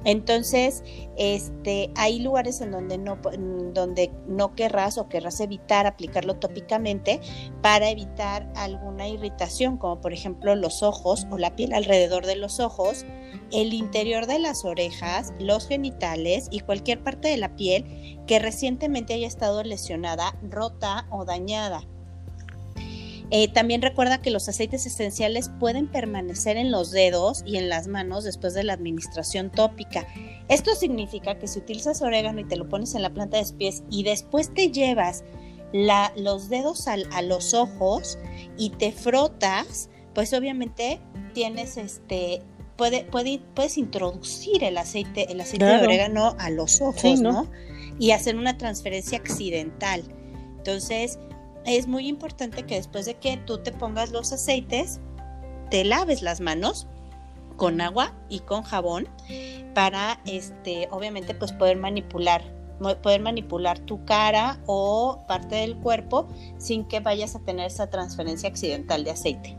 Entonces, 0.05 0.85
este, 1.17 1.91
hay 1.97 2.21
lugares 2.21 2.61
en 2.61 2.71
donde 2.71 2.99
no, 2.99 3.19
donde 3.75 4.11
no 4.27 4.55
querrás 4.55 4.99
o 4.99 5.09
querrás 5.09 5.41
evitar 5.41 5.87
aplicarlo 5.87 6.37
tópicamente 6.37 7.21
para 7.63 7.91
evitar 7.91 8.51
alguna 8.55 9.09
irritación, 9.09 9.77
como 9.77 10.01
por 10.01 10.13
ejemplo 10.13 10.55
los 10.55 10.83
ojos 10.83 11.27
o 11.31 11.39
la 11.39 11.57
piel 11.57 11.73
alrededor 11.73 12.27
de 12.27 12.37
los 12.37 12.61
ojos, 12.61 13.05
el 13.53 13.73
interior 13.75 14.27
de 14.27 14.39
las 14.39 14.65
orejas, 14.65 15.33
los 15.39 15.67
genitales 15.67 16.49
y 16.51 16.61
cualquier 16.61 17.03
parte 17.03 17.29
de 17.29 17.37
la 17.37 17.57
piel 17.57 18.19
que 18.27 18.39
recientemente 18.39 19.15
haya 19.15 19.27
estado 19.27 19.63
lesionada, 19.63 20.37
rota 20.43 21.07
o 21.11 21.25
dañada. 21.25 21.83
Eh, 23.31 23.49
también 23.49 23.83
recuerda 23.83 24.23
que 24.23 24.31
los 24.31 24.49
aceites 24.49 24.87
esenciales 24.87 25.51
pueden 25.61 25.87
permanecer 25.87 26.57
en 26.57 26.71
los 26.71 26.91
dedos 26.91 27.43
y 27.45 27.59
en 27.59 27.69
las 27.69 27.87
manos 27.87 28.25
después 28.25 28.55
de 28.55 28.65
la 28.65 28.73
administración 28.73 29.51
tópica. 29.51 30.07
Esto 30.49 30.75
significa 30.75 31.39
que 31.39 31.47
si 31.47 31.59
utilizas 31.59 32.01
orégano 32.01 32.41
y 32.41 32.45
te 32.45 32.57
lo 32.57 32.69
pones 32.69 32.95
en 32.95 33.03
la 33.03 33.11
planta 33.11 33.37
de 33.37 33.43
los 33.43 33.53
pies 33.53 33.83
y 33.91 34.03
después 34.03 34.55
te 34.55 34.71
llevas 34.71 35.25
la, 35.73 36.13
los 36.17 36.49
dedos 36.49 36.89
a 36.89 37.23
los 37.23 37.53
ojos 37.53 38.19
y 38.57 38.71
te 38.71 38.93
frotas, 38.93 39.91
pues 40.15 40.33
obviamente 40.33 41.01
tienes 41.35 41.77
este, 41.77 42.43
puede, 42.77 43.05
puede, 43.05 43.41
puedes 43.55 43.77
introducir 43.77 44.65
el 44.65 44.79
aceite, 44.79 45.31
el 45.31 45.41
aceite 45.41 45.67
de 45.67 45.77
orégano 45.77 46.35
a 46.39 46.49
los 46.49 46.81
ojos, 46.81 47.21
¿no? 47.21 47.51
Y 47.99 48.13
hacer 48.13 48.37
una 48.37 48.57
transferencia 48.57 49.19
accidental. 49.19 50.03
Entonces, 50.57 51.19
es 51.69 51.87
muy 51.87 52.09
importante 52.09 52.65
que 52.65 52.77
después 52.77 53.07
de 53.07 53.15
que 53.15 53.37
tú 53.37 53.59
te 53.59 53.73
pongas 53.73 54.11
los 54.11 54.33
aceites, 54.33 55.01
te 55.71 55.85
laves 55.85 56.23
las 56.23 56.41
manos 56.41 56.87
con 57.57 57.81
agua 57.81 58.15
y 58.29 58.41
con 58.41 58.63
jabón 58.63 59.09
para 59.75 60.21
este 60.25 60.89
obviamente 60.91 61.35
pues 61.35 61.53
poder 61.53 61.77
manipular 61.77 62.43
poder 63.03 63.21
manipular 63.21 63.79
tu 63.81 64.05
cara 64.05 64.61
o 64.67 65.25
parte 65.27 65.57
del 65.57 65.77
cuerpo 65.77 66.29
sin 66.59 66.87
que 66.87 67.01
vayas 67.01 67.35
a 67.35 67.41
tener 67.41 67.67
esa 67.67 67.91
transferencia 67.91 68.49
accidental 68.49 69.03
de 69.03 69.11
aceite. 69.11 69.57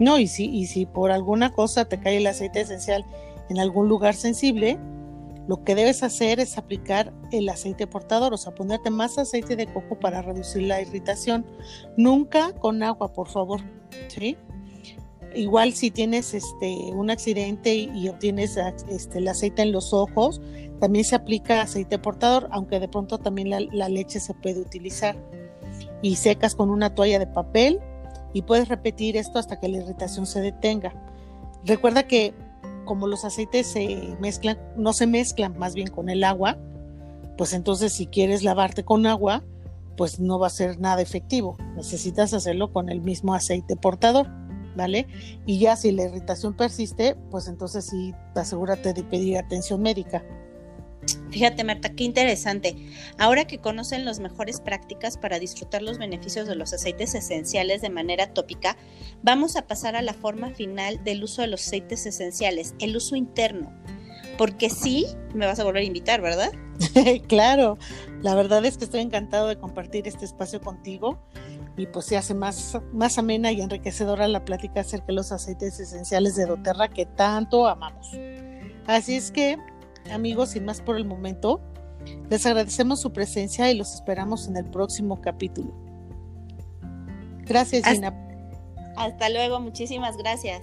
No, 0.00 0.18
y 0.18 0.26
si, 0.26 0.46
y 0.50 0.66
si 0.66 0.84
por 0.84 1.12
alguna 1.12 1.52
cosa 1.52 1.84
te 1.84 2.00
cae 2.00 2.16
el 2.16 2.26
aceite 2.26 2.60
esencial 2.60 3.04
en 3.48 3.60
algún 3.60 3.88
lugar 3.88 4.14
sensible, 4.14 4.78
lo 5.48 5.64
que 5.64 5.74
debes 5.74 6.02
hacer 6.02 6.40
es 6.40 6.58
aplicar 6.58 7.12
el 7.32 7.48
aceite 7.48 7.86
portador, 7.86 8.34
o 8.34 8.36
sea, 8.36 8.54
ponerte 8.54 8.90
más 8.90 9.16
aceite 9.16 9.56
de 9.56 9.66
coco 9.66 9.98
para 9.98 10.20
reducir 10.20 10.62
la 10.62 10.82
irritación. 10.82 11.46
Nunca 11.96 12.52
con 12.52 12.82
agua, 12.82 13.14
por 13.14 13.28
favor, 13.28 13.62
¿sí? 14.08 14.36
Igual 15.34 15.72
si 15.72 15.90
tienes 15.90 16.34
este, 16.34 16.76
un 16.92 17.10
accidente 17.10 17.74
y, 17.74 18.08
obtienes 18.10 18.58
este, 18.90 19.18
el 19.18 19.28
aceite 19.28 19.62
en 19.62 19.72
los 19.72 19.94
ojos, 19.94 20.42
también 20.80 21.06
se 21.06 21.14
aplica 21.14 21.62
aceite 21.62 21.98
portador, 21.98 22.48
aunque 22.50 22.78
de 22.78 22.88
pronto 22.88 23.16
también 23.16 23.48
la, 23.50 23.88
leche 23.88 24.20
se 24.20 24.34
puede 24.34 24.60
utilizar. 24.60 25.16
Y 26.02 26.16
secas 26.16 26.54
con 26.54 26.68
una 26.68 26.94
toalla 26.94 27.18
de 27.18 27.26
papel 27.26 27.80
y 28.34 28.42
puedes 28.42 28.68
repetir 28.68 29.16
esto 29.16 29.38
hasta 29.38 29.58
que 29.58 29.68
la 29.68 29.78
irritación 29.78 30.26
se 30.26 30.42
detenga. 30.42 30.92
Recuerda 31.64 32.06
que 32.06 32.34
como 32.88 33.06
los 33.06 33.26
aceites 33.26 33.66
se 33.66 34.16
mezclan, 34.18 34.58
no 34.76 34.94
se 34.94 35.06
mezclan 35.06 35.58
más 35.58 35.74
bien 35.74 35.88
con 35.88 36.08
el 36.08 36.24
agua, 36.24 36.56
pues 37.36 37.52
entonces 37.52 37.92
si 37.92 38.06
quieres 38.06 38.42
lavarte 38.42 38.82
con 38.82 39.06
agua, 39.06 39.44
pues 39.98 40.18
no 40.18 40.38
va 40.38 40.46
a 40.46 40.50
ser 40.50 40.80
nada 40.80 41.02
efectivo. 41.02 41.58
Necesitas 41.76 42.32
hacerlo 42.32 42.72
con 42.72 42.88
el 42.88 43.02
mismo 43.02 43.34
aceite 43.34 43.76
portador. 43.76 44.26
¿vale? 44.78 45.08
Y 45.44 45.58
ya 45.58 45.76
si 45.76 45.90
la 45.90 46.04
irritación 46.04 46.54
persiste, 46.54 47.16
pues 47.30 47.48
entonces 47.48 47.84
sí, 47.84 48.14
asegúrate 48.36 48.94
de 48.94 49.02
pedir 49.02 49.36
atención 49.36 49.82
médica. 49.82 50.24
Fíjate, 51.30 51.64
Marta, 51.64 51.90
qué 51.90 52.04
interesante. 52.04 52.76
Ahora 53.18 53.46
que 53.46 53.58
conocen 53.58 54.04
las 54.04 54.20
mejores 54.20 54.60
prácticas 54.60 55.16
para 55.16 55.38
disfrutar 55.38 55.82
los 55.82 55.98
beneficios 55.98 56.48
de 56.48 56.54
los 56.54 56.72
aceites 56.72 57.14
esenciales 57.14 57.80
de 57.82 57.90
manera 57.90 58.32
tópica, 58.34 58.76
vamos 59.22 59.56
a 59.56 59.66
pasar 59.66 59.96
a 59.96 60.02
la 60.02 60.14
forma 60.14 60.50
final 60.50 61.02
del 61.04 61.24
uso 61.24 61.42
de 61.42 61.48
los 61.48 61.66
aceites 61.66 62.06
esenciales, 62.06 62.74
el 62.78 62.96
uso 62.96 63.16
interno. 63.16 63.72
Porque 64.36 64.70
sí, 64.70 65.06
me 65.34 65.46
vas 65.46 65.58
a 65.58 65.64
volver 65.64 65.82
a 65.82 65.86
invitar, 65.86 66.20
¿verdad? 66.20 66.52
claro, 67.28 67.78
la 68.22 68.34
verdad 68.34 68.64
es 68.64 68.78
que 68.78 68.84
estoy 68.84 69.00
encantado 69.00 69.48
de 69.48 69.56
compartir 69.56 70.06
este 70.06 70.24
espacio 70.24 70.60
contigo 70.60 71.18
y 71.76 71.86
pues 71.86 72.06
se 72.06 72.16
hace 72.16 72.34
más, 72.34 72.78
más 72.92 73.18
amena 73.18 73.52
y 73.52 73.60
enriquecedora 73.60 74.26
la 74.28 74.44
plática 74.44 74.80
acerca 74.80 75.06
de 75.06 75.14
los 75.14 75.32
aceites 75.32 75.78
esenciales 75.80 76.36
de 76.36 76.46
doTERRA 76.46 76.88
que 76.88 77.06
tanto 77.06 77.66
amamos. 77.66 78.12
Así 78.86 79.16
es 79.16 79.30
que, 79.30 79.58
amigos, 80.10 80.50
sin 80.50 80.64
más 80.64 80.80
por 80.80 80.96
el 80.96 81.04
momento, 81.04 81.60
les 82.30 82.46
agradecemos 82.46 83.00
su 83.00 83.12
presencia 83.12 83.70
y 83.70 83.76
los 83.76 83.94
esperamos 83.94 84.48
en 84.48 84.56
el 84.56 84.64
próximo 84.64 85.20
capítulo. 85.20 85.72
Gracias, 87.44 87.86
Gina. 87.86 88.14
Hasta 88.96 89.28
luego, 89.28 89.60
muchísimas 89.60 90.16
gracias. 90.16 90.62